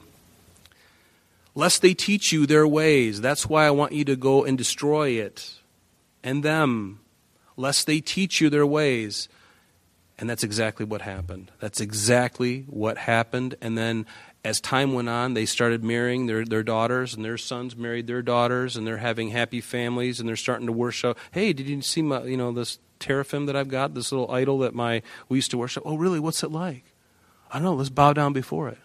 Lest 1.54 1.82
they 1.82 1.94
teach 1.94 2.32
you 2.32 2.46
their 2.46 2.66
ways. 2.66 3.20
That's 3.20 3.50
why 3.50 3.68
I 3.68 3.72
want 3.72 3.92
you 3.92 4.06
to 4.06 4.16
go 4.16 4.46
and 4.46 4.58
destroy 4.58 5.10
it 5.10 5.56
and 6.24 6.44
them, 6.44 7.02
lest 7.58 7.88
they 7.88 8.00
teach 8.00 8.40
you 8.40 8.50
their 8.50 8.66
ways. 8.66 9.28
And 10.22 10.30
that's 10.30 10.44
exactly 10.44 10.86
what 10.86 11.02
happened. 11.02 11.52
That's 11.60 11.82
exactly 11.82 12.62
what 12.68 13.00
happened. 13.00 13.56
And 13.60 13.76
then 13.76 14.06
as 14.46 14.62
time 14.62 14.94
went 14.94 15.10
on, 15.10 15.34
they 15.34 15.48
started 15.48 15.84
marrying 15.84 16.28
their, 16.28 16.46
their 16.46 16.62
daughters, 16.62 17.16
and 17.16 17.26
their 17.26 17.40
sons 17.40 17.76
married 17.76 18.06
their 18.06 18.22
daughters, 18.22 18.78
and 18.78 18.86
they're 18.86 18.98
having 18.98 19.32
happy 19.32 19.62
families, 19.62 20.20
and 20.20 20.30
they're 20.30 20.36
starting 20.36 20.68
to 20.68 20.72
worship. 20.72 21.18
Hey, 21.32 21.54
did 21.54 21.68
you 21.68 21.82
see 21.82 22.04
my, 22.04 22.22
you 22.22 22.38
know, 22.38 22.52
this 22.52 22.78
teraphim 23.00 23.48
that 23.48 23.56
I've 23.56 23.68
got, 23.68 23.96
this 23.96 24.12
little 24.12 24.32
idol 24.32 24.60
that 24.60 24.76
my 24.76 25.02
we 25.28 25.40
used 25.40 25.50
to 25.52 25.58
worship? 25.58 25.82
Oh, 25.88 25.98
really? 25.98 26.20
What's 26.20 26.44
it 26.44 26.52
like? 26.52 26.84
I 27.50 27.56
don't 27.56 27.64
know. 27.64 27.74
Let's 27.74 27.90
bow 27.90 28.14
down 28.14 28.32
before 28.32 28.70
it. 28.70 28.80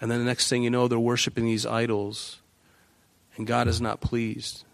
And 0.00 0.10
then 0.10 0.20
the 0.20 0.24
next 0.24 0.48
thing 0.48 0.62
you 0.62 0.70
know, 0.70 0.88
they're 0.88 0.98
worshiping 0.98 1.44
these 1.44 1.66
idols, 1.66 2.40
and 3.36 3.46
God 3.46 3.68
is 3.68 3.78
not 3.78 4.00
pleased. 4.00 4.64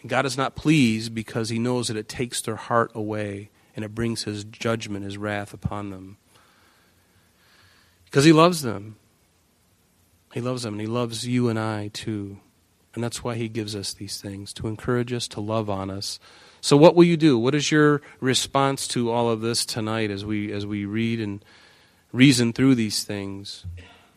And 0.00 0.08
God 0.08 0.26
is 0.26 0.36
not 0.36 0.54
pleased 0.54 1.12
because 1.12 1.48
He 1.48 1.58
knows 1.58 1.88
that 1.88 1.96
it 1.96 2.08
takes 2.08 2.40
their 2.40 2.54
heart 2.54 2.92
away 2.94 3.50
and 3.74 3.84
it 3.84 3.94
brings 3.94 4.24
His 4.24 4.44
judgment, 4.44 5.04
His 5.04 5.18
wrath 5.18 5.52
upon 5.52 5.90
them. 5.90 6.16
Because 8.04 8.24
He 8.24 8.32
loves 8.32 8.62
them. 8.62 8.96
He 10.32 10.40
loves 10.40 10.62
them, 10.62 10.74
and 10.74 10.80
He 10.80 10.86
loves 10.86 11.26
you 11.26 11.48
and 11.48 11.58
I 11.58 11.88
too. 11.88 12.38
And 12.94 13.04
that's 13.04 13.22
why 13.22 13.34
He 13.34 13.48
gives 13.48 13.76
us 13.76 13.92
these 13.92 14.20
things 14.20 14.52
to 14.54 14.66
encourage 14.66 15.12
us, 15.12 15.28
to 15.28 15.40
love 15.40 15.70
on 15.70 15.90
us. 15.90 16.18
So, 16.60 16.76
what 16.76 16.94
will 16.94 17.04
you 17.04 17.16
do? 17.16 17.38
What 17.38 17.54
is 17.54 17.70
your 17.70 18.02
response 18.20 18.88
to 18.88 19.10
all 19.10 19.30
of 19.30 19.40
this 19.40 19.64
tonight 19.64 20.10
as 20.10 20.24
we 20.24 20.52
as 20.52 20.66
we 20.66 20.84
read 20.84 21.20
and 21.20 21.44
reason 22.12 22.52
through 22.52 22.74
these 22.74 23.04
things? 23.04 23.64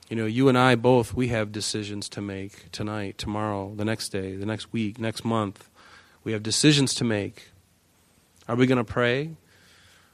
You 0.09 0.15
know, 0.15 0.25
you 0.25 0.49
and 0.49 0.57
I 0.57 0.75
both 0.75 1.13
we 1.13 1.29
have 1.29 1.51
decisions 1.51 2.09
to 2.09 2.21
make 2.21 2.71
tonight, 2.71 3.17
tomorrow, 3.17 3.73
the 3.75 3.85
next 3.85 4.09
day, 4.09 4.35
the 4.35 4.45
next 4.45 4.73
week, 4.73 4.99
next 4.99 5.23
month. 5.23 5.69
We 6.23 6.33
have 6.33 6.43
decisions 6.43 6.93
to 6.95 7.03
make. 7.03 7.49
Are 8.47 8.55
we 8.55 8.65
going 8.67 8.77
to 8.77 8.83
pray? 8.83 9.35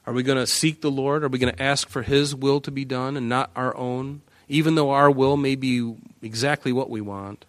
Are 0.08 0.14
we 0.14 0.24
going 0.24 0.38
to 0.38 0.48
seek 0.48 0.80
the 0.80 0.90
Lord? 0.90 1.26
Are 1.26 1.28
we 1.28 1.38
going 1.38 1.54
to 1.54 1.62
ask 1.62 1.90
for 1.90 2.02
His 2.02 2.34
will 2.34 2.62
to 2.62 2.72
be 2.72 2.86
done 2.86 3.18
and 3.18 3.28
not 3.28 3.52
our 3.58 3.76
own, 3.76 4.22
even 4.48 4.76
though 4.76 4.92
our 4.92 5.12
will 5.12 5.36
may 5.36 5.56
be 5.56 5.98
exactly 6.22 6.72
what 6.72 6.90
we 6.90 7.02
want? 7.02 7.44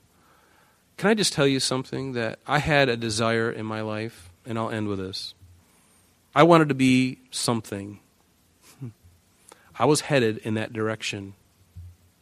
Can 0.97 1.09
I 1.09 1.14
just 1.14 1.33
tell 1.33 1.47
you 1.47 1.61
something 1.61 2.14
that 2.14 2.40
I 2.49 2.59
had 2.59 2.88
a 2.88 2.97
desire 2.97 3.49
in 3.49 3.64
my 3.64 3.81
life, 3.81 4.29
and 4.44 4.59
I'll 4.59 4.71
end 4.71 4.88
with 4.88 4.99
this. 4.99 5.35
I 6.35 6.42
wanted 6.42 6.68
to 6.71 6.75
be 6.75 7.21
something. 7.31 8.01
I 9.79 9.85
was 9.85 10.03
headed 10.03 10.38
in 10.38 10.55
that 10.55 10.73
direction. 10.73 11.35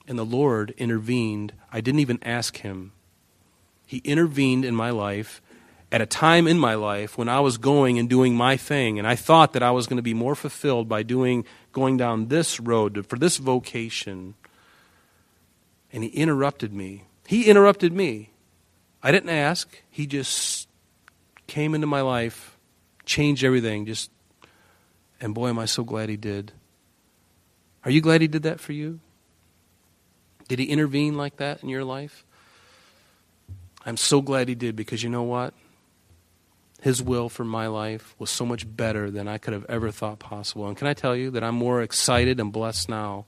And 0.06 0.18
the 0.18 0.24
Lord 0.24 0.74
intervened. 0.76 1.54
I 1.72 1.80
didn't 1.80 2.00
even 2.00 2.18
ask 2.22 2.58
Him. 2.58 2.92
He 3.86 4.02
intervened 4.04 4.66
in 4.66 4.74
my 4.74 4.90
life 4.90 5.40
at 5.92 6.00
a 6.00 6.06
time 6.06 6.46
in 6.46 6.58
my 6.58 6.74
life 6.74 7.16
when 7.16 7.28
I 7.28 7.40
was 7.40 7.58
going 7.58 7.98
and 7.98 8.08
doing 8.08 8.34
my 8.34 8.56
thing, 8.56 8.98
and 8.98 9.06
I 9.06 9.14
thought 9.16 9.52
that 9.52 9.62
I 9.62 9.70
was 9.70 9.86
going 9.86 9.98
to 9.98 10.02
be 10.02 10.14
more 10.14 10.34
fulfilled 10.34 10.88
by 10.88 11.02
doing 11.02 11.44
going 11.72 11.96
down 11.96 12.28
this 12.28 12.58
road 12.58 13.06
for 13.06 13.18
this 13.18 13.36
vocation. 13.36 14.34
And 15.92 16.02
he 16.02 16.10
interrupted 16.10 16.72
me. 16.72 17.04
He 17.26 17.44
interrupted 17.44 17.92
me. 17.92 18.30
I 19.02 19.12
didn't 19.12 19.30
ask. 19.30 19.82
He 19.88 20.06
just 20.06 20.68
came 21.46 21.74
into 21.74 21.86
my 21.86 22.00
life, 22.00 22.58
changed 23.04 23.44
everything. 23.44 23.86
Just 23.86 24.10
and 25.20 25.34
boy, 25.34 25.48
am 25.48 25.58
I 25.58 25.66
so 25.66 25.84
glad 25.84 26.08
he 26.08 26.16
did. 26.16 26.52
Are 27.84 27.90
you 27.90 28.00
glad 28.00 28.20
he 28.20 28.28
did 28.28 28.42
that 28.42 28.60
for 28.60 28.72
you? 28.72 29.00
Did 30.48 30.58
he 30.58 30.66
intervene 30.66 31.16
like 31.16 31.36
that 31.36 31.62
in 31.62 31.68
your 31.68 31.84
life? 31.84 32.24
I'm 33.84 33.96
so 33.96 34.20
glad 34.20 34.48
he 34.48 34.54
did 34.54 34.74
because 34.74 35.02
you 35.02 35.08
know 35.08 35.22
what? 35.22 35.54
His 36.86 37.02
will 37.02 37.28
for 37.28 37.42
my 37.42 37.66
life 37.66 38.14
was 38.16 38.30
so 38.30 38.46
much 38.46 38.64
better 38.76 39.10
than 39.10 39.26
I 39.26 39.38
could 39.38 39.54
have 39.54 39.66
ever 39.68 39.90
thought 39.90 40.20
possible. 40.20 40.68
And 40.68 40.76
can 40.76 40.86
I 40.86 40.94
tell 40.94 41.16
you 41.16 41.32
that 41.32 41.42
I'm 41.42 41.56
more 41.56 41.82
excited 41.82 42.38
and 42.38 42.52
blessed 42.52 42.88
now 42.88 43.26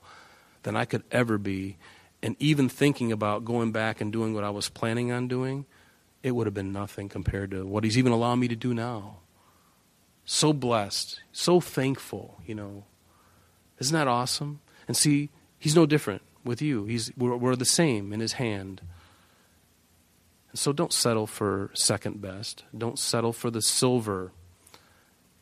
than 0.63 0.77
I 0.77 0.85
could 0.85 1.03
ever 1.11 1.37
be? 1.37 1.75
And 2.23 2.37
even 2.39 2.69
thinking 2.69 3.11
about 3.11 3.43
going 3.43 3.73
back 3.73 3.99
and 3.99 4.13
doing 4.13 4.33
what 4.33 4.45
I 4.45 4.49
was 4.49 4.69
planning 4.69 5.11
on 5.11 5.27
doing, 5.27 5.65
it 6.23 6.31
would 6.31 6.47
have 6.47 6.53
been 6.53 6.71
nothing 6.71 7.09
compared 7.09 7.51
to 7.51 7.65
what 7.65 7.83
He's 7.83 7.97
even 7.97 8.13
allowing 8.13 8.39
me 8.39 8.47
to 8.47 8.55
do 8.55 8.73
now. 8.73 9.17
So 10.23 10.53
blessed, 10.53 11.19
so 11.33 11.59
thankful, 11.59 12.39
you 12.47 12.55
know. 12.55 12.85
Isn't 13.79 13.93
that 13.93 14.07
awesome? 14.07 14.61
And 14.87 14.95
see, 14.95 15.31
He's 15.57 15.75
no 15.75 15.85
different 15.85 16.21
with 16.45 16.61
you. 16.61 16.85
He's, 16.85 17.11
we're, 17.17 17.35
we're 17.35 17.57
the 17.57 17.65
same 17.65 18.13
in 18.13 18.21
His 18.21 18.31
hand. 18.39 18.79
So 20.53 20.73
don't 20.73 20.93
settle 20.93 21.27
for 21.27 21.69
second 21.73 22.21
best. 22.21 22.63
Don't 22.75 22.97
settle 22.97 23.33
for 23.33 23.51
the 23.51 23.61
silver. 23.61 24.31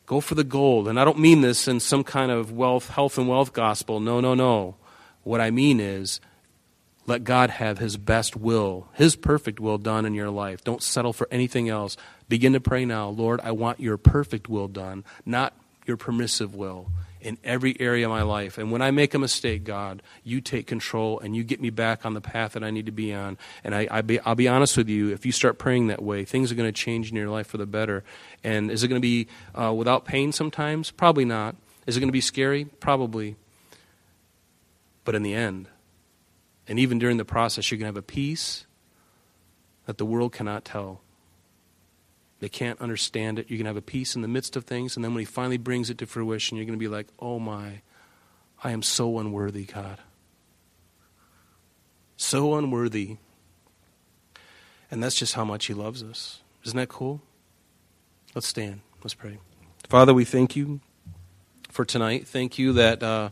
Go 0.06 0.20
for 0.20 0.34
the 0.34 0.44
gold. 0.44 0.88
And 0.88 0.98
I 1.00 1.04
don't 1.04 1.18
mean 1.18 1.40
this 1.40 1.68
in 1.68 1.80
some 1.80 2.04
kind 2.04 2.30
of 2.30 2.52
wealth, 2.52 2.90
health, 2.90 3.18
and 3.18 3.28
wealth 3.28 3.52
gospel. 3.52 4.00
No, 4.00 4.20
no, 4.20 4.34
no. 4.34 4.76
What 5.22 5.40
I 5.40 5.50
mean 5.50 5.80
is 5.80 6.20
let 7.06 7.24
God 7.24 7.50
have 7.50 7.78
His 7.78 7.96
best 7.96 8.36
will, 8.36 8.88
His 8.92 9.16
perfect 9.16 9.60
will 9.60 9.78
done 9.78 10.04
in 10.04 10.14
your 10.14 10.30
life. 10.30 10.62
Don't 10.62 10.82
settle 10.82 11.12
for 11.12 11.26
anything 11.30 11.68
else. 11.68 11.96
Begin 12.28 12.52
to 12.52 12.60
pray 12.60 12.84
now 12.84 13.08
Lord, 13.08 13.40
I 13.42 13.52
want 13.52 13.80
your 13.80 13.96
perfect 13.96 14.48
will 14.48 14.68
done, 14.68 15.04
not 15.24 15.54
your 15.86 15.96
permissive 15.96 16.54
will 16.54 16.90
in 17.20 17.38
every 17.42 17.78
area 17.80 18.06
of 18.06 18.10
my 18.10 18.22
life. 18.22 18.58
And 18.58 18.70
when 18.70 18.82
I 18.82 18.90
make 18.90 19.14
a 19.14 19.18
mistake, 19.18 19.64
God, 19.64 20.02
you 20.22 20.40
take 20.40 20.66
control 20.66 21.18
and 21.20 21.34
you 21.34 21.44
get 21.44 21.60
me 21.60 21.70
back 21.70 22.06
on 22.06 22.14
the 22.14 22.20
path 22.20 22.52
that 22.52 22.62
I 22.62 22.70
need 22.70 22.86
to 22.86 22.92
be 22.92 23.12
on. 23.12 23.38
And 23.64 23.74
I, 23.74 23.88
I 23.90 24.02
be, 24.02 24.20
I'll 24.20 24.34
be 24.34 24.48
honest 24.48 24.76
with 24.76 24.88
you, 24.88 25.10
if 25.10 25.26
you 25.26 25.32
start 25.32 25.58
praying 25.58 25.88
that 25.88 26.02
way, 26.02 26.24
things 26.24 26.52
are 26.52 26.54
going 26.54 26.68
to 26.68 26.72
change 26.72 27.10
in 27.10 27.16
your 27.16 27.28
life 27.28 27.46
for 27.46 27.56
the 27.56 27.66
better. 27.66 28.04
And 28.44 28.70
is 28.70 28.82
it 28.82 28.88
going 28.88 29.00
to 29.00 29.06
be 29.06 29.28
uh, 29.54 29.72
without 29.72 30.04
pain 30.04 30.32
sometimes? 30.32 30.90
Probably 30.90 31.24
not. 31.24 31.56
Is 31.86 31.96
it 31.96 32.00
going 32.00 32.08
to 32.08 32.12
be 32.12 32.20
scary? 32.20 32.64
Probably. 32.64 33.36
But 35.04 35.14
in 35.14 35.22
the 35.22 35.34
end, 35.34 35.68
and 36.68 36.78
even 36.78 36.98
during 36.98 37.16
the 37.16 37.24
process, 37.24 37.70
you're 37.70 37.78
going 37.78 37.90
to 37.90 37.96
have 37.96 37.96
a 37.96 38.02
peace 38.02 38.66
that 39.86 39.96
the 39.96 40.04
world 40.04 40.32
cannot 40.32 40.66
tell. 40.66 41.00
They 42.40 42.48
can't 42.48 42.80
understand 42.80 43.38
it. 43.38 43.46
You're 43.48 43.58
to 43.58 43.64
have 43.64 43.76
a 43.76 43.82
peace 43.82 44.14
in 44.14 44.22
the 44.22 44.28
midst 44.28 44.56
of 44.56 44.64
things. 44.64 44.96
And 44.96 45.04
then 45.04 45.12
when 45.12 45.20
He 45.20 45.24
finally 45.24 45.58
brings 45.58 45.90
it 45.90 45.98
to 45.98 46.06
fruition, 46.06 46.56
you're 46.56 46.66
going 46.66 46.78
to 46.78 46.82
be 46.82 46.88
like, 46.88 47.08
oh 47.18 47.38
my, 47.38 47.80
I 48.62 48.70
am 48.70 48.82
so 48.82 49.18
unworthy, 49.18 49.64
God. 49.64 49.98
So 52.16 52.54
unworthy. 52.54 53.16
And 54.90 55.02
that's 55.02 55.16
just 55.16 55.34
how 55.34 55.44
much 55.44 55.66
He 55.66 55.74
loves 55.74 56.02
us. 56.02 56.40
Isn't 56.64 56.76
that 56.76 56.88
cool? 56.88 57.20
Let's 58.34 58.46
stand. 58.46 58.80
Let's 59.02 59.14
pray. 59.14 59.38
Father, 59.88 60.12
we 60.12 60.24
thank 60.24 60.54
you 60.54 60.80
for 61.70 61.84
tonight. 61.84 62.26
Thank 62.26 62.58
you 62.58 62.72
that 62.74 63.02
uh, 63.02 63.30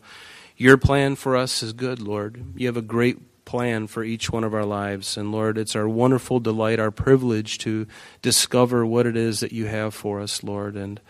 your 0.57 0.77
plan 0.77 1.17
for 1.17 1.37
us 1.37 1.63
is 1.63 1.73
good, 1.73 2.01
Lord. 2.01 2.45
You 2.57 2.67
have 2.67 2.77
a 2.77 2.83
great 2.83 3.19
plan 3.47 3.87
for 3.87 4.05
each 4.05 4.29
one 4.29 4.45
of 4.45 4.53
our 4.53 4.67
lives. 4.67 5.17
And 5.17 5.33
Lord, 5.33 5.57
it's 5.57 5.75
our 5.75 5.89
wonderful 5.89 6.41
delight, 6.41 6.79
our 6.79 6.91
privilege 6.91 7.57
to 7.59 7.87
discover 8.21 8.85
what 8.85 9.07
it 9.07 9.17
is 9.17 9.41
that 9.41 9.53
you 9.53 9.65
have 9.67 9.95
for 9.95 10.21
us, 10.21 10.43
Lord. 10.43 10.77
And 10.77 11.01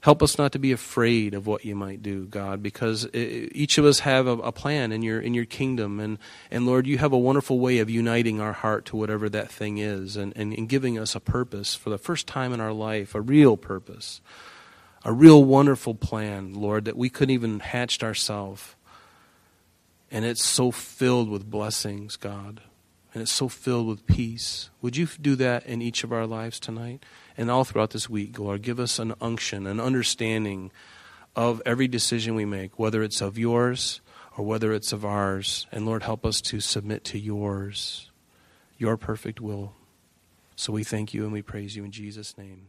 help 0.00 0.22
us 0.22 0.36
not 0.36 0.52
to 0.52 0.58
be 0.58 0.72
afraid 0.72 1.32
of 1.34 1.46
what 1.46 1.64
you 1.64 1.76
might 1.76 2.02
do, 2.02 2.26
God, 2.26 2.62
because 2.62 3.08
each 3.14 3.78
of 3.78 3.84
us 3.84 4.00
have 4.00 4.26
a, 4.26 4.50
plan 4.50 4.92
in 4.92 5.02
your 5.02 5.20
in 5.20 5.34
your 5.34 5.44
kingdom. 5.44 6.00
And, 6.00 6.18
and 6.50 6.66
Lord, 6.66 6.86
you 6.86 6.98
have 6.98 7.12
a 7.12 7.18
wonderful 7.18 7.58
way 7.60 7.78
of 7.78 7.88
uniting 7.88 8.40
our 8.40 8.52
heart 8.52 8.86
to 8.86 8.96
whatever 8.96 9.28
that 9.28 9.50
thing 9.50 9.78
is 9.78 10.16
and, 10.16 10.32
and, 10.36 10.52
and 10.52 10.68
giving 10.68 10.98
us 10.98 11.14
a 11.14 11.20
purpose 11.20 11.74
for 11.74 11.90
the 11.90 11.98
first 11.98 12.26
time 12.26 12.52
in 12.52 12.60
our 12.60 12.72
life, 12.72 13.14
a 13.14 13.20
real 13.20 13.56
purpose. 13.56 14.20
A 15.06 15.12
real 15.12 15.44
wonderful 15.44 15.94
plan, 15.94 16.54
Lord, 16.54 16.86
that 16.86 16.96
we 16.96 17.10
couldn't 17.10 17.34
even 17.34 17.60
hatched 17.60 18.02
ourselves. 18.02 18.73
And 20.14 20.24
it's 20.24 20.44
so 20.44 20.70
filled 20.70 21.28
with 21.28 21.50
blessings, 21.50 22.14
God. 22.14 22.60
And 23.12 23.20
it's 23.20 23.32
so 23.32 23.48
filled 23.48 23.88
with 23.88 24.06
peace. 24.06 24.70
Would 24.80 24.96
you 24.96 25.08
do 25.20 25.34
that 25.34 25.66
in 25.66 25.82
each 25.82 26.04
of 26.04 26.12
our 26.12 26.24
lives 26.24 26.60
tonight? 26.60 27.04
And 27.36 27.50
all 27.50 27.64
throughout 27.64 27.90
this 27.90 28.08
week, 28.08 28.38
Lord, 28.38 28.62
give 28.62 28.78
us 28.78 29.00
an 29.00 29.14
unction, 29.20 29.66
an 29.66 29.80
understanding 29.80 30.70
of 31.34 31.60
every 31.66 31.88
decision 31.88 32.36
we 32.36 32.44
make, 32.44 32.78
whether 32.78 33.02
it's 33.02 33.20
of 33.20 33.36
yours 33.36 34.00
or 34.38 34.46
whether 34.46 34.72
it's 34.72 34.92
of 34.92 35.04
ours. 35.04 35.66
And 35.72 35.84
Lord, 35.84 36.04
help 36.04 36.24
us 36.24 36.40
to 36.42 36.60
submit 36.60 37.02
to 37.06 37.18
yours, 37.18 38.08
your 38.78 38.96
perfect 38.96 39.40
will. 39.40 39.74
So 40.54 40.72
we 40.72 40.84
thank 40.84 41.12
you 41.12 41.24
and 41.24 41.32
we 41.32 41.42
praise 41.42 41.74
you 41.74 41.82
in 41.82 41.90
Jesus' 41.90 42.38
name. 42.38 42.68